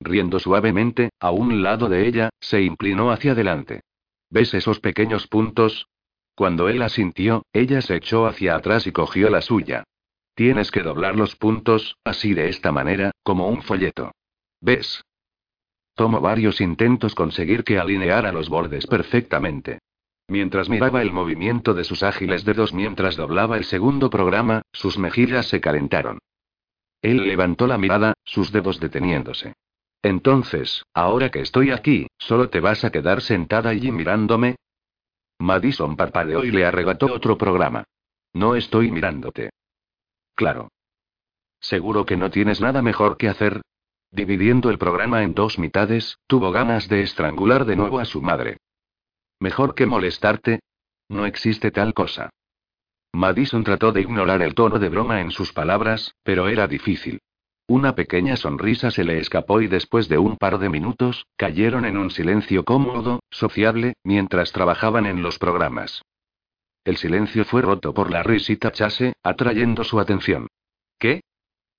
[0.00, 3.82] Riendo suavemente, a un lado de ella, se inclinó hacia adelante.
[4.30, 5.86] ¿Ves esos pequeños puntos?
[6.34, 9.84] Cuando él asintió, ella se echó hacia atrás y cogió la suya.
[10.34, 14.12] Tienes que doblar los puntos, así de esta manera, como un folleto.
[14.60, 15.04] ¿ves?
[15.94, 19.80] Tomó varios intentos conseguir que alineara los bordes perfectamente.
[20.28, 25.46] Mientras miraba el movimiento de sus ágiles dedos mientras doblaba el segundo programa, sus mejillas
[25.48, 26.18] se calentaron.
[27.02, 29.54] Él levantó la mirada, sus dedos deteniéndose.
[30.02, 34.56] Entonces, ahora que estoy aquí, ¿solo te vas a quedar sentada allí mirándome?
[35.38, 37.84] Madison parpadeó y le arrebató otro programa.
[38.32, 39.50] No estoy mirándote.
[40.34, 40.68] Claro.
[41.60, 43.60] ¿Seguro que no tienes nada mejor que hacer?
[44.10, 48.56] Dividiendo el programa en dos mitades, tuvo ganas de estrangular de nuevo a su madre.
[49.38, 50.60] ¿Mejor que molestarte?
[51.08, 52.30] No existe tal cosa.
[53.12, 57.20] Madison trató de ignorar el tono de broma en sus palabras, pero era difícil.
[57.70, 61.98] Una pequeña sonrisa se le escapó y después de un par de minutos, cayeron en
[61.98, 66.02] un silencio cómodo, sociable, mientras trabajaban en los programas.
[66.84, 70.48] El silencio fue roto por la risita Chase, atrayendo su atención.
[70.98, 71.20] ¿Qué?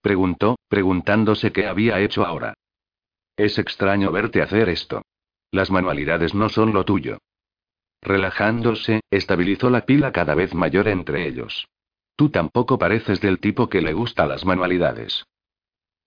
[0.01, 2.53] preguntó, preguntándose qué había hecho ahora.
[3.35, 5.01] Es extraño verte hacer esto.
[5.51, 7.17] Las manualidades no son lo tuyo.
[8.01, 11.67] Relajándose, estabilizó la pila cada vez mayor entre ellos.
[12.15, 15.25] Tú tampoco pareces del tipo que le gusta las manualidades.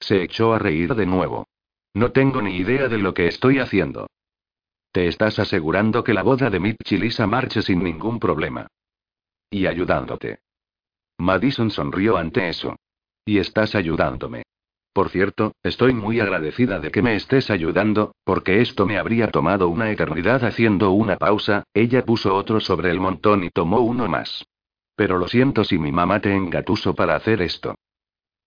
[0.07, 1.49] Se echó a reír de nuevo.
[1.95, 4.07] No tengo ni idea de lo que estoy haciendo.
[4.93, 8.67] Te estás asegurando que la boda de Mitch y Lisa marche sin ningún problema.
[9.49, 10.41] Y ayudándote.
[11.17, 12.77] Madison sonrió ante eso.
[13.25, 14.43] Y estás ayudándome.
[14.93, 19.69] Por cierto, estoy muy agradecida de que me estés ayudando, porque esto me habría tomado
[19.69, 24.45] una eternidad haciendo una pausa, ella puso otro sobre el montón y tomó uno más.
[24.97, 27.75] Pero lo siento si mi mamá te engatuso para hacer esto.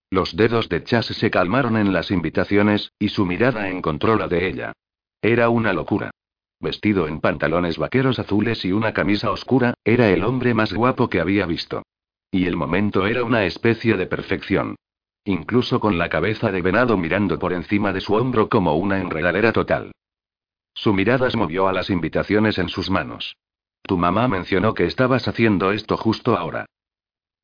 [0.10, 4.48] Los dedos de Chase se calmaron en las invitaciones, y su mirada encontró la de
[4.48, 4.74] ella.
[5.22, 6.12] Era una locura.
[6.60, 11.20] Vestido en pantalones vaqueros azules y una camisa oscura, era el hombre más guapo que
[11.20, 11.84] había visto.
[12.32, 14.76] Y el momento era una especie de perfección.
[15.26, 19.52] Incluso con la cabeza de venado mirando por encima de su hombro como una enredadera
[19.52, 19.92] total.
[20.74, 23.36] Su mirada se movió a las invitaciones en sus manos.
[23.82, 26.66] Tu mamá mencionó que estabas haciendo esto justo ahora.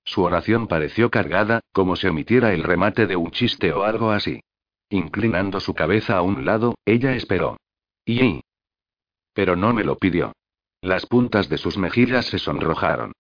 [0.06, 4.42] Su oración pareció cargada, como si omitiera el remate de un chiste o algo así.
[4.90, 7.58] Inclinando su cabeza a un lado, ella esperó.
[8.06, 8.42] Y...
[9.34, 10.34] Pero no me lo pidió.
[10.82, 13.14] Las puntas de sus mejillas se sonrojaron.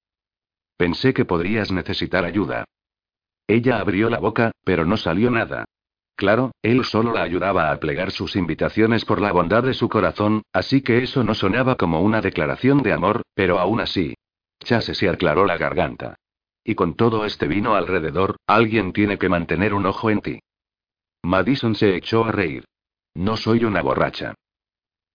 [0.78, 2.66] Pensé que podrías necesitar ayuda.
[3.48, 5.66] Ella abrió la boca, pero no salió nada.
[6.16, 10.44] Claro, él solo la ayudaba a plegar sus invitaciones por la bondad de su corazón,
[10.54, 14.14] así que eso no sonaba como una declaración de amor, pero aún así.
[14.64, 16.16] Chase se aclaró la garganta.
[16.64, 20.40] Y con todo este vino alrededor, alguien tiene que mantener un ojo en ti.
[21.24, 22.66] Madison se echó a reír.
[23.14, 24.34] No soy una borracha.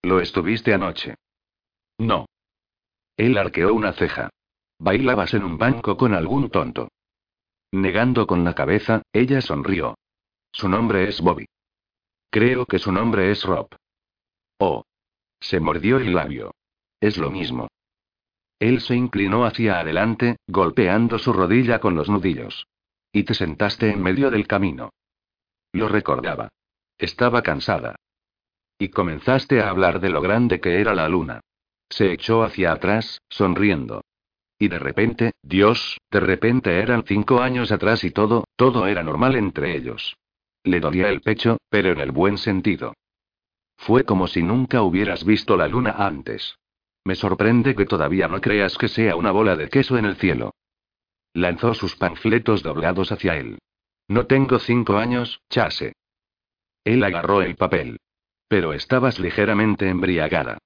[0.02, 1.16] Lo estuviste anoche.
[1.98, 2.26] No.
[3.16, 4.30] Él arqueó una ceja.
[4.78, 6.88] Bailabas en un banco con algún tonto.
[7.72, 9.96] Negando con la cabeza, ella sonrió.
[10.52, 11.46] Su nombre es Bobby.
[12.30, 13.68] Creo que su nombre es Rob.
[14.58, 14.84] Oh.
[15.40, 16.52] Se mordió el labio.
[17.00, 17.68] Es lo mismo.
[18.58, 22.66] Él se inclinó hacia adelante, golpeando su rodilla con los nudillos.
[23.12, 24.90] Y te sentaste en medio del camino.
[25.72, 26.48] Lo recordaba.
[26.98, 27.96] Estaba cansada.
[28.78, 31.40] Y comenzaste a hablar de lo grande que era la luna.
[31.88, 34.02] Se echó hacia atrás, sonriendo.
[34.58, 39.36] Y de repente, Dios, de repente eran cinco años atrás y todo, todo era normal
[39.36, 40.16] entre ellos.
[40.64, 42.94] Le dolía el pecho, pero en el buen sentido.
[43.76, 46.56] Fue como si nunca hubieras visto la luna antes.
[47.08, 50.52] Me sorprende que todavía no creas que sea una bola de queso en el cielo.
[51.32, 53.56] Lanzó sus panfletos doblados hacia él.
[54.08, 55.94] No tengo cinco años, Chase.
[56.84, 57.98] Él agarró el papel.
[58.46, 60.58] Pero estabas ligeramente embriagada.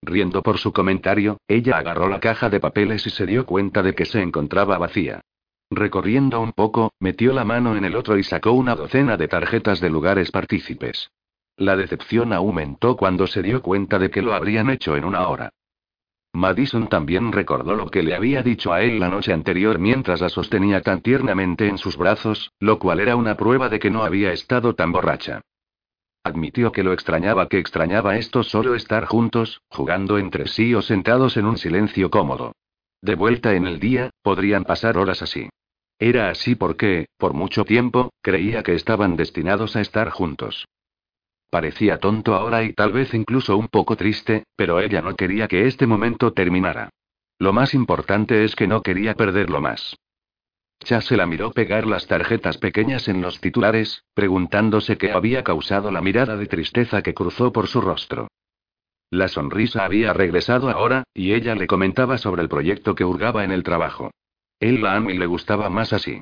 [0.00, 3.94] Riendo por su comentario, ella agarró la caja de papeles y se dio cuenta de
[3.94, 5.20] que se encontraba vacía.
[5.70, 9.82] Recorriendo un poco, metió la mano en el otro y sacó una docena de tarjetas
[9.82, 11.10] de lugares partícipes.
[11.58, 15.52] La decepción aumentó cuando se dio cuenta de que lo habrían hecho en una hora.
[16.38, 20.28] Madison también recordó lo que le había dicho a él la noche anterior mientras la
[20.28, 24.32] sostenía tan tiernamente en sus brazos, lo cual era una prueba de que no había
[24.32, 25.40] estado tan borracha.
[26.22, 31.36] Admitió que lo extrañaba, que extrañaba esto solo estar juntos, jugando entre sí o sentados
[31.36, 32.52] en un silencio cómodo.
[33.02, 35.48] De vuelta en el día, podrían pasar horas así.
[35.98, 40.66] Era así porque, por mucho tiempo, creía que estaban destinados a estar juntos.
[41.50, 45.66] Parecía tonto ahora y tal vez incluso un poco triste, pero ella no quería que
[45.66, 46.90] este momento terminara.
[47.38, 49.96] Lo más importante es que no quería perderlo más.
[50.80, 56.00] Chase la miró pegar las tarjetas pequeñas en los titulares, preguntándose qué había causado la
[56.00, 58.28] mirada de tristeza que cruzó por su rostro.
[59.10, 63.52] La sonrisa había regresado ahora, y ella le comentaba sobre el proyecto que hurgaba en
[63.52, 64.10] el trabajo.
[64.60, 66.20] Él la y le gustaba más así.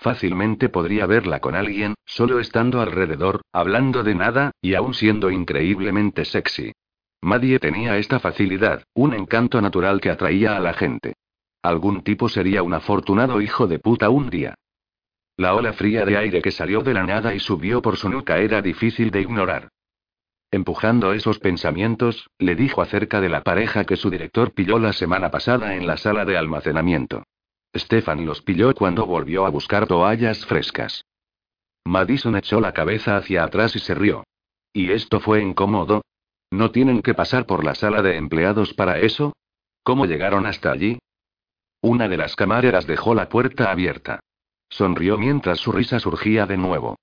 [0.00, 6.24] Fácilmente podría verla con alguien, solo estando alrededor, hablando de nada, y aún siendo increíblemente
[6.24, 6.72] sexy.
[7.20, 11.16] Madie tenía esta facilidad, un encanto natural que atraía a la gente.
[11.62, 14.54] Algún tipo sería un afortunado hijo de puta un día.
[15.36, 18.38] La ola fría de aire que salió de la nada y subió por su nuca
[18.38, 19.68] era difícil de ignorar.
[20.50, 25.30] Empujando esos pensamientos, le dijo acerca de la pareja que su director pilló la semana
[25.30, 27.24] pasada en la sala de almacenamiento.
[27.74, 31.04] Stefan los pilló cuando volvió a buscar toallas frescas.
[31.84, 34.24] Madison echó la cabeza hacia atrás y se rió.
[34.72, 36.02] ¿Y esto fue incómodo?
[36.50, 39.32] ¿No tienen que pasar por la sala de empleados para eso?
[39.82, 40.98] ¿Cómo llegaron hasta allí?
[41.80, 44.20] Una de las camareras dejó la puerta abierta.
[44.68, 46.96] Sonrió mientras su risa surgía de nuevo.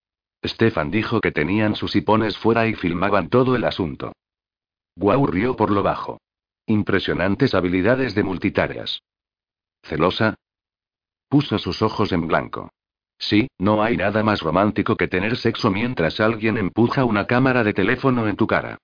[0.45, 4.13] Stefan dijo que tenían sus hipones fuera y filmaban todo el asunto.
[4.95, 6.19] Guau rió por lo bajo.
[6.65, 9.01] Impresionantes habilidades de multitareas.
[9.83, 10.35] ¿Celosa?
[11.29, 12.71] Puso sus ojos en blanco.
[13.17, 17.73] Sí, no hay nada más romántico que tener sexo mientras alguien empuja una cámara de
[17.73, 18.77] teléfono en tu cara.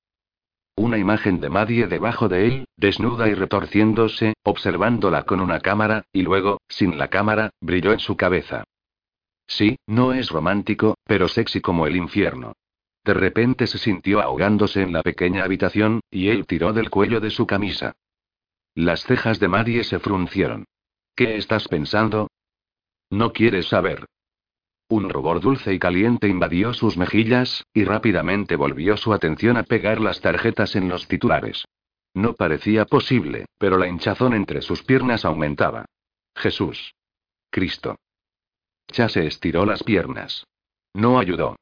[0.76, 6.24] Una imagen de Madie debajo de él, desnuda y retorciéndose, observándola con una cámara, y
[6.24, 8.64] luego, sin la cámara, brilló en su cabeza.
[9.46, 12.54] Sí, no es romántico, pero sexy como el infierno.
[13.04, 17.30] De repente se sintió ahogándose en la pequeña habitación, y él tiró del cuello de
[17.30, 17.94] su camisa.
[18.74, 20.66] Las cejas de Marie se fruncieron.
[21.16, 22.30] ¿Qué estás pensando?
[23.14, 24.08] No quieres saber.
[24.90, 30.02] Un rubor dulce y caliente invadió sus mejillas, y rápidamente volvió su atención a pegar
[30.02, 31.64] las tarjetas en los titulares.
[32.16, 35.86] No parecía posible, pero la hinchazón entre sus piernas aumentaba.
[36.36, 36.96] Jesús.
[37.52, 37.98] Cristo.
[38.88, 40.48] Ya se estiró las piernas.
[40.96, 41.58] No ayudó.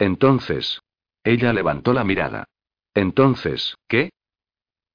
[0.00, 0.80] Entonces.
[1.22, 2.44] Ella levantó la mirada.
[2.92, 4.10] Entonces, ¿qué?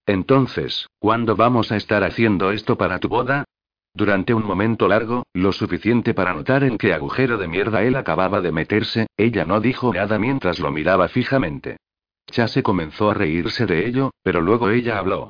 [0.06, 3.46] Entonces, ¿cuándo vamos a estar haciendo esto para tu boda?
[3.96, 8.42] Durante un momento largo, lo suficiente para notar en qué agujero de mierda él acababa
[8.42, 11.78] de meterse, ella no dijo nada mientras lo miraba fijamente.
[12.26, 15.30] Chase comenzó a reírse de ello, pero luego ella habló.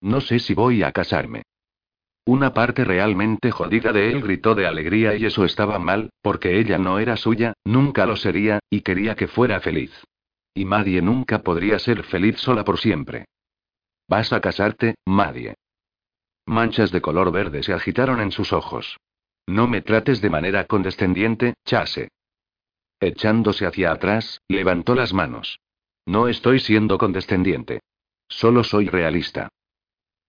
[0.00, 1.42] No sé si voy a casarme.
[2.24, 6.78] Una parte realmente jodida de él gritó de alegría y eso estaba mal, porque ella
[6.78, 9.92] no era suya, nunca lo sería, y quería que fuera feliz.
[10.54, 13.24] Y Madie nunca podría ser feliz sola por siempre.
[14.06, 15.54] ¿Vas a casarte, Madie?
[16.46, 18.98] Manchas de color verde se agitaron en sus ojos.
[19.46, 22.08] No me trates de manera condescendiente, Chase.
[23.00, 25.58] Echándose hacia atrás, levantó las manos.
[26.06, 27.80] No estoy siendo condescendiente.
[28.28, 29.48] Solo soy realista.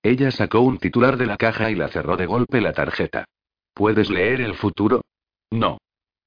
[0.03, 3.26] Ella sacó un titular de la caja y la cerró de golpe la tarjeta.
[3.73, 5.02] ¿Puedes leer el futuro?
[5.52, 5.77] No.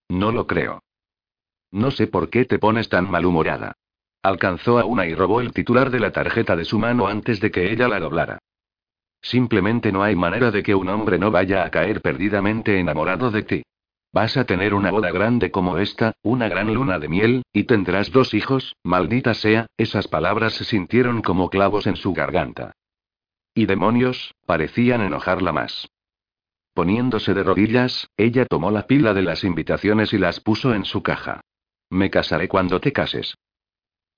[0.08, 0.82] No lo creo.
[1.70, 3.74] No sé por qué te pones tan malhumorada.
[4.22, 7.50] Alcanzó a una y robó el titular de la tarjeta de su mano antes de
[7.50, 8.38] que ella la doblara.
[9.26, 13.42] Simplemente no hay manera de que un hombre no vaya a caer perdidamente enamorado de
[13.42, 13.62] ti.
[14.12, 18.12] Vas a tener una boda grande como esta, una gran luna de miel, y tendrás
[18.12, 22.76] dos hijos, maldita sea, esas palabras se sintieron como clavos en su garganta.
[23.52, 25.88] Y demonios, parecían enojarla más.
[26.72, 31.02] Poniéndose de rodillas, ella tomó la pila de las invitaciones y las puso en su
[31.02, 31.40] caja.
[31.90, 33.34] Me casaré cuando te cases.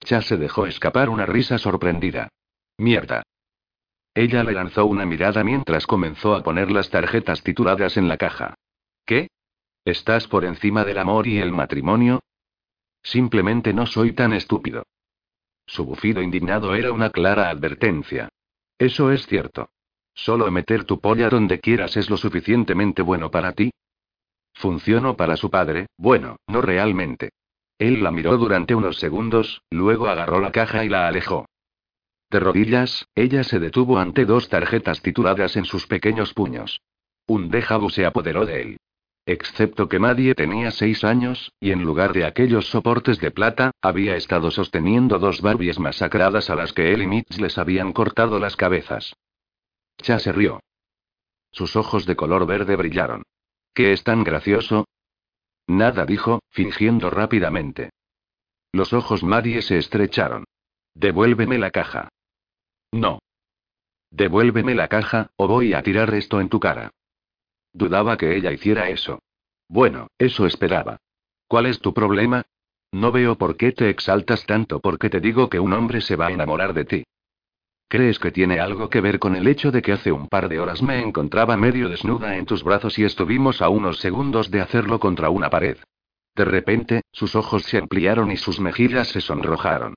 [0.00, 2.28] Ya se dejó escapar una risa sorprendida.
[2.76, 3.22] Mierda.
[4.14, 8.54] Ella le lanzó una mirada mientras comenzó a poner las tarjetas tituladas en la caja.
[9.04, 9.28] ¿Qué?
[9.84, 12.20] ¿Estás por encima del amor y el matrimonio?
[13.02, 14.84] Simplemente no soy tan estúpido.
[15.66, 18.28] Su bufido indignado era una clara advertencia.
[18.78, 19.70] Eso es cierto.
[20.14, 23.70] Solo meter tu polla donde quieras es lo suficientemente bueno para ti.
[24.54, 27.30] Funcionó para su padre, bueno, no realmente.
[27.78, 31.46] Él la miró durante unos segundos, luego agarró la caja y la alejó.
[32.30, 36.82] De rodillas, ella se detuvo ante dos tarjetas tituladas en sus pequeños puños.
[37.26, 38.76] Un déjà se apoderó de él.
[39.24, 44.16] Excepto que nadie tenía seis años, y en lugar de aquellos soportes de plata, había
[44.16, 48.56] estado sosteniendo dos Barbies masacradas a las que él y Mitch les habían cortado las
[48.56, 49.14] cabezas.
[49.98, 50.60] Cha se rió.
[51.50, 53.22] Sus ojos de color verde brillaron.
[53.74, 54.86] ¿Qué es tan gracioso?
[55.66, 57.90] Nada dijo, fingiendo rápidamente.
[58.72, 60.44] Los ojos Marie se estrecharon.
[60.94, 62.08] Devuélveme la caja.
[62.92, 63.20] No.
[64.10, 66.90] Devuélveme la caja, o voy a tirar esto en tu cara.
[67.72, 69.20] Dudaba que ella hiciera eso.
[69.68, 70.98] Bueno, eso esperaba.
[71.46, 72.44] ¿Cuál es tu problema?
[72.90, 76.28] No veo por qué te exaltas tanto porque te digo que un hombre se va
[76.28, 77.04] a enamorar de ti.
[77.86, 80.60] ¿Crees que tiene algo que ver con el hecho de que hace un par de
[80.60, 85.00] horas me encontraba medio desnuda en tus brazos y estuvimos a unos segundos de hacerlo
[85.00, 85.78] contra una pared?
[86.34, 89.94] De repente, sus ojos se ampliaron y sus mejillas se sonrojaron.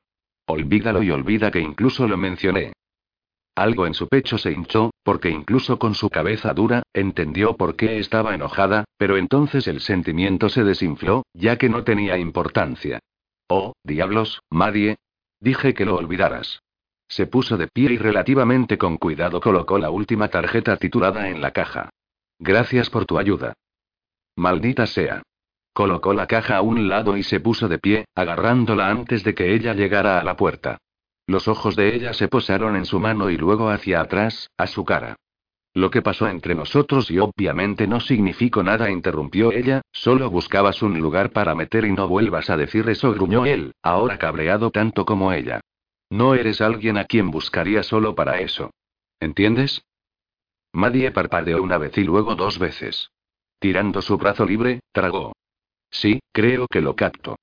[0.47, 2.73] Olvídalo y olvida que incluso lo mencioné.
[3.61, 7.99] Algo en su pecho se hinchó, porque incluso con su cabeza dura, entendió por qué
[7.99, 12.97] estaba enojada, pero entonces el sentimiento se desinfló, ya que no tenía importancia.
[13.47, 14.95] Oh, diablos, Madie.
[15.39, 16.63] Dije que lo olvidaras.
[17.07, 21.51] Se puso de pie y relativamente con cuidado colocó la última tarjeta titulada en la
[21.51, 21.91] caja.
[22.39, 23.53] Gracias por tu ayuda.
[24.35, 25.21] Maldita sea.
[25.71, 29.53] Colocó la caja a un lado y se puso de pie, agarrándola antes de que
[29.53, 30.79] ella llegara a la puerta.
[31.31, 34.83] Los ojos de ella se posaron en su mano y luego hacia atrás, a su
[34.83, 35.15] cara.
[35.73, 40.99] Lo que pasó entre nosotros y obviamente no significó nada, interrumpió ella, solo buscabas un
[40.99, 45.31] lugar para meter y no vuelvas a decir eso, gruñó él, ahora cabreado tanto como
[45.31, 45.61] ella.
[46.09, 48.71] No eres alguien a quien buscaría solo para eso.
[49.21, 49.85] ¿Entiendes?
[50.73, 53.09] Madie parpadeó una vez y luego dos veces.
[53.57, 55.31] Tirando su brazo libre, tragó.
[55.91, 57.37] Sí, creo que lo capto.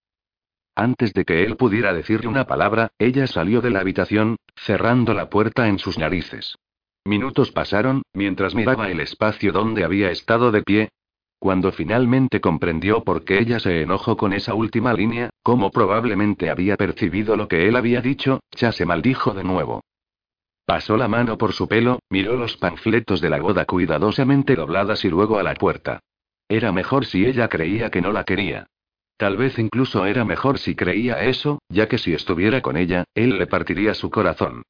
[0.78, 5.28] Antes de que él pudiera decirle una palabra, ella salió de la habitación, cerrando la
[5.28, 6.56] puerta en sus narices.
[7.04, 10.90] Minutos pasaron, mientras miraba el espacio donde había estado de pie.
[11.40, 16.76] Cuando finalmente comprendió por qué ella se enojó con esa última línea, como probablemente había
[16.76, 19.80] percibido lo que él había dicho, ya se maldijo de nuevo.
[20.64, 25.08] Pasó la mano por su pelo, miró los panfletos de la boda cuidadosamente dobladas y
[25.08, 25.98] luego a la puerta.
[26.48, 28.68] Era mejor si ella creía que no la quería.
[29.18, 33.36] Tal vez incluso era mejor si creía eso, ya que si estuviera con ella, él
[33.36, 34.62] le partiría su corazón.